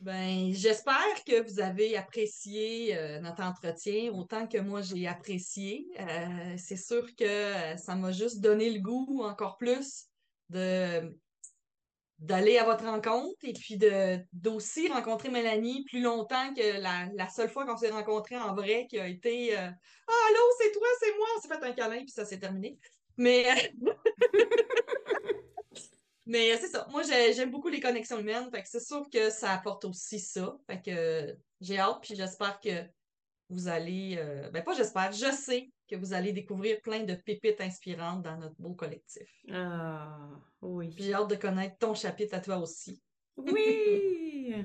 Ben, 0.00 0.52
j'espère 0.52 1.24
que 1.26 1.42
vous 1.42 1.58
avez 1.58 1.96
apprécié 1.96 2.96
euh, 2.96 3.18
notre 3.18 3.42
entretien 3.42 4.12
autant 4.12 4.46
que 4.46 4.58
moi 4.58 4.80
j'ai 4.82 5.08
apprécié. 5.08 5.88
Euh, 5.98 6.54
c'est 6.56 6.76
sûr 6.76 7.04
que 7.16 7.76
ça 7.78 7.96
m'a 7.96 8.12
juste 8.12 8.40
donné 8.40 8.70
le 8.70 8.78
goût 8.78 9.24
encore 9.24 9.56
plus 9.56 10.08
d'aller 12.18 12.58
à 12.58 12.64
votre 12.64 12.84
rencontre 12.84 13.38
et 13.42 13.52
puis 13.52 13.76
de 13.76 14.18
d'aussi 14.32 14.88
rencontrer 14.88 15.28
Mélanie 15.30 15.84
plus 15.84 16.00
longtemps 16.00 16.54
que 16.54 16.80
la, 16.80 17.28
seule 17.28 17.50
fois 17.50 17.66
qu'on 17.66 17.76
s'est 17.76 17.90
rencontrés 17.90 18.38
en 18.38 18.54
vrai 18.54 18.86
qui 18.88 18.98
a 18.98 19.06
été 19.06 19.56
Ah 19.56 19.66
allô, 20.30 20.40
c'est 20.58 20.72
toi, 20.72 20.86
c'est 21.00 21.16
moi, 21.16 21.26
on 21.36 21.40
s'est 21.40 21.48
fait 21.48 21.64
un 21.64 21.72
câlin 21.72 21.98
puis 21.98 22.12
ça 22.12 22.24
s'est 22.24 22.38
terminé. 22.38 22.78
Mais 23.16 23.44
Mais 26.26 26.56
c'est 26.56 26.68
ça. 26.68 26.86
Moi, 26.90 27.02
j'aime 27.02 27.50
beaucoup 27.50 27.68
les 27.68 27.80
connexions 27.80 28.18
humaines. 28.18 28.50
Fait 28.50 28.62
que 28.62 28.68
c'est 28.68 28.84
sûr 28.84 29.06
que 29.12 29.30
ça 29.30 29.52
apporte 29.52 29.84
aussi 29.84 30.18
ça. 30.18 30.56
J'ai 31.60 31.78
hâte, 31.78 31.98
puis 32.00 32.14
j'espère 32.14 32.60
que 32.60 32.70
vous 33.48 33.68
allez. 33.68 34.16
Euh, 34.18 34.50
ben, 34.50 34.62
pas 34.62 34.74
j'espère, 34.74 35.12
je 35.12 35.30
sais 35.32 35.70
que 35.88 35.96
vous 35.96 36.12
allez 36.12 36.32
découvrir 36.32 36.80
plein 36.80 37.04
de 37.04 37.14
pépites 37.14 37.60
inspirantes 37.60 38.22
dans 38.22 38.38
notre 38.38 38.56
beau 38.58 38.74
collectif. 38.74 39.28
Ah, 39.50 40.30
oui. 40.62 40.94
J'ai 40.98 41.14
hâte 41.14 41.30
de 41.30 41.36
connaître 41.36 41.76
ton 41.78 41.94
chapitre 41.94 42.34
à 42.34 42.40
toi 42.40 42.58
aussi. 42.58 43.02
Oui! 43.36 44.54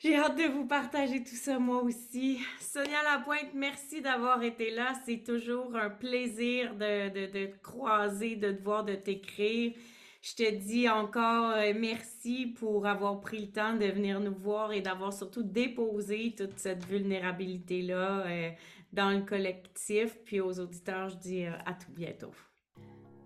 J'ai 0.00 0.14
hâte 0.14 0.38
de 0.38 0.44
vous 0.44 0.64
partager 0.64 1.24
tout 1.24 1.34
ça 1.34 1.58
moi 1.58 1.82
aussi. 1.82 2.38
Sonia 2.60 3.02
Lapointe, 3.02 3.52
merci 3.54 4.00
d'avoir 4.00 4.44
été 4.44 4.70
là. 4.70 4.92
C'est 5.04 5.24
toujours 5.24 5.74
un 5.74 5.90
plaisir 5.90 6.76
de, 6.76 7.08
de, 7.08 7.26
de 7.26 7.46
te 7.46 7.58
croiser, 7.58 8.36
de 8.36 8.52
te 8.52 8.62
voir, 8.62 8.84
de 8.84 8.94
t'écrire. 8.94 9.72
Je 10.20 10.34
te 10.34 10.50
dis 10.56 10.88
encore 10.88 11.50
euh, 11.50 11.72
merci 11.78 12.46
pour 12.46 12.86
avoir 12.86 13.20
pris 13.20 13.38
le 13.38 13.52
temps 13.52 13.74
de 13.74 13.86
venir 13.86 14.18
nous 14.18 14.34
voir 14.34 14.72
et 14.72 14.80
d'avoir 14.80 15.12
surtout 15.12 15.44
déposé 15.44 16.34
toute 16.36 16.58
cette 16.58 16.84
vulnérabilité-là 16.86 18.26
euh, 18.26 18.50
dans 18.92 19.10
le 19.10 19.22
collectif. 19.22 20.18
Puis 20.24 20.40
aux 20.40 20.58
auditeurs, 20.58 21.08
je 21.10 21.16
dis 21.16 21.46
euh, 21.46 21.52
à 21.64 21.74
tout 21.74 21.92
bientôt. 21.92 22.32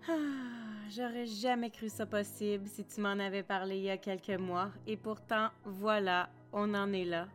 Ah, 0.07 0.87
j'aurais 0.91 1.25
jamais 1.25 1.71
cru 1.71 1.89
ça 1.89 2.05
possible 2.05 2.67
si 2.67 2.85
tu 2.85 3.01
m'en 3.01 3.19
avais 3.19 3.43
parlé 3.43 3.79
il 3.79 3.85
y 3.85 3.91
a 3.91 3.97
quelques 3.97 4.39
mois. 4.39 4.71
Et 4.87 4.99
pourtant, 4.99 5.49
voilà, 5.65 6.29
on 6.53 6.75
en 6.75 6.93
est 6.93 7.07
là. 7.07 7.27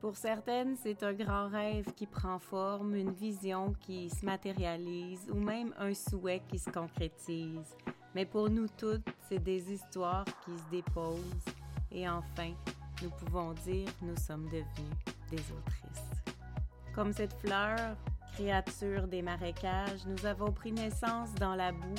Pour 0.00 0.16
certaines, 0.16 0.76
c'est 0.76 1.02
un 1.02 1.12
grand 1.12 1.48
rêve 1.48 1.92
qui 1.94 2.06
prend 2.06 2.38
forme, 2.38 2.94
une 2.94 3.12
vision 3.12 3.74
qui 3.80 4.08
se 4.08 4.24
matérialise 4.24 5.28
ou 5.30 5.36
même 5.36 5.74
un 5.78 5.92
souhait 5.94 6.42
qui 6.48 6.58
se 6.58 6.70
concrétise. 6.70 7.76
Mais 8.14 8.26
pour 8.26 8.50
nous 8.50 8.66
toutes, 8.76 9.06
c'est 9.28 9.38
des 9.38 9.72
histoires 9.72 10.24
qui 10.44 10.50
se 10.58 10.70
déposent. 10.70 11.44
Et 11.92 12.08
enfin, 12.08 12.52
nous 13.02 13.10
pouvons 13.10 13.52
dire 13.52 13.88
nous 14.02 14.16
sommes 14.16 14.46
devenus 14.46 14.96
des 15.30 15.40
autrices. 15.52 16.10
Comme 16.94 17.12
cette 17.12 17.34
fleur, 17.34 17.96
créature 18.32 19.06
des 19.06 19.22
marécages, 19.22 20.04
nous 20.06 20.26
avons 20.26 20.52
pris 20.52 20.72
naissance 20.72 21.34
dans 21.36 21.54
la 21.54 21.72
boue 21.72 21.94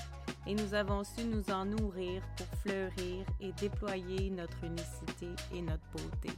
et 0.48 0.56
nous 0.56 0.74
avons 0.74 1.04
su 1.04 1.24
nous 1.24 1.50
en 1.52 1.66
nourrir 1.66 2.22
pour 2.36 2.48
fleurir 2.60 3.26
et 3.40 3.52
déployer 3.54 4.30
notre 4.32 4.64
unicité 4.64 5.30
et 5.54 5.62
notre 5.62 5.88
beauté. 5.92 6.32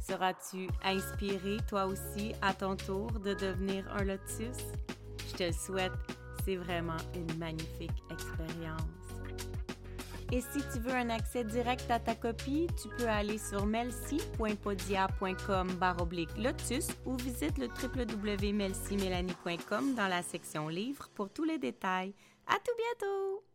Seras-tu 0.00 0.68
inspiré 0.82 1.58
toi 1.68 1.86
aussi 1.86 2.32
à 2.42 2.54
ton 2.54 2.76
tour 2.76 3.10
de 3.12 3.34
devenir 3.34 3.88
un 3.94 4.04
lotus? 4.04 4.58
Je 5.28 5.34
te 5.34 5.44
le 5.44 5.52
souhaite 5.52 5.92
c'est 6.44 6.56
vraiment 6.56 6.96
une 7.14 7.38
magnifique 7.38 8.02
expérience. 8.10 8.82
Et 10.32 10.40
si 10.40 10.58
tu 10.72 10.78
veux 10.78 10.94
un 10.94 11.10
accès 11.10 11.44
direct 11.44 11.90
à 11.90 12.00
ta 12.00 12.14
copie, 12.14 12.66
tu 12.80 12.88
peux 12.96 13.06
aller 13.06 13.36
sur 13.36 13.66
melcy.podia.com 13.66 15.68
lotus 16.38 16.88
ou 17.04 17.16
visite 17.16 17.58
le 17.58 17.68
www.melcymélanie.com 17.68 19.94
dans 19.94 20.08
la 20.08 20.22
section 20.22 20.68
livres 20.68 21.10
pour 21.14 21.28
tous 21.28 21.44
les 21.44 21.58
détails. 21.58 22.14
À 22.46 22.54
tout 22.54 22.72
bientôt! 22.78 23.51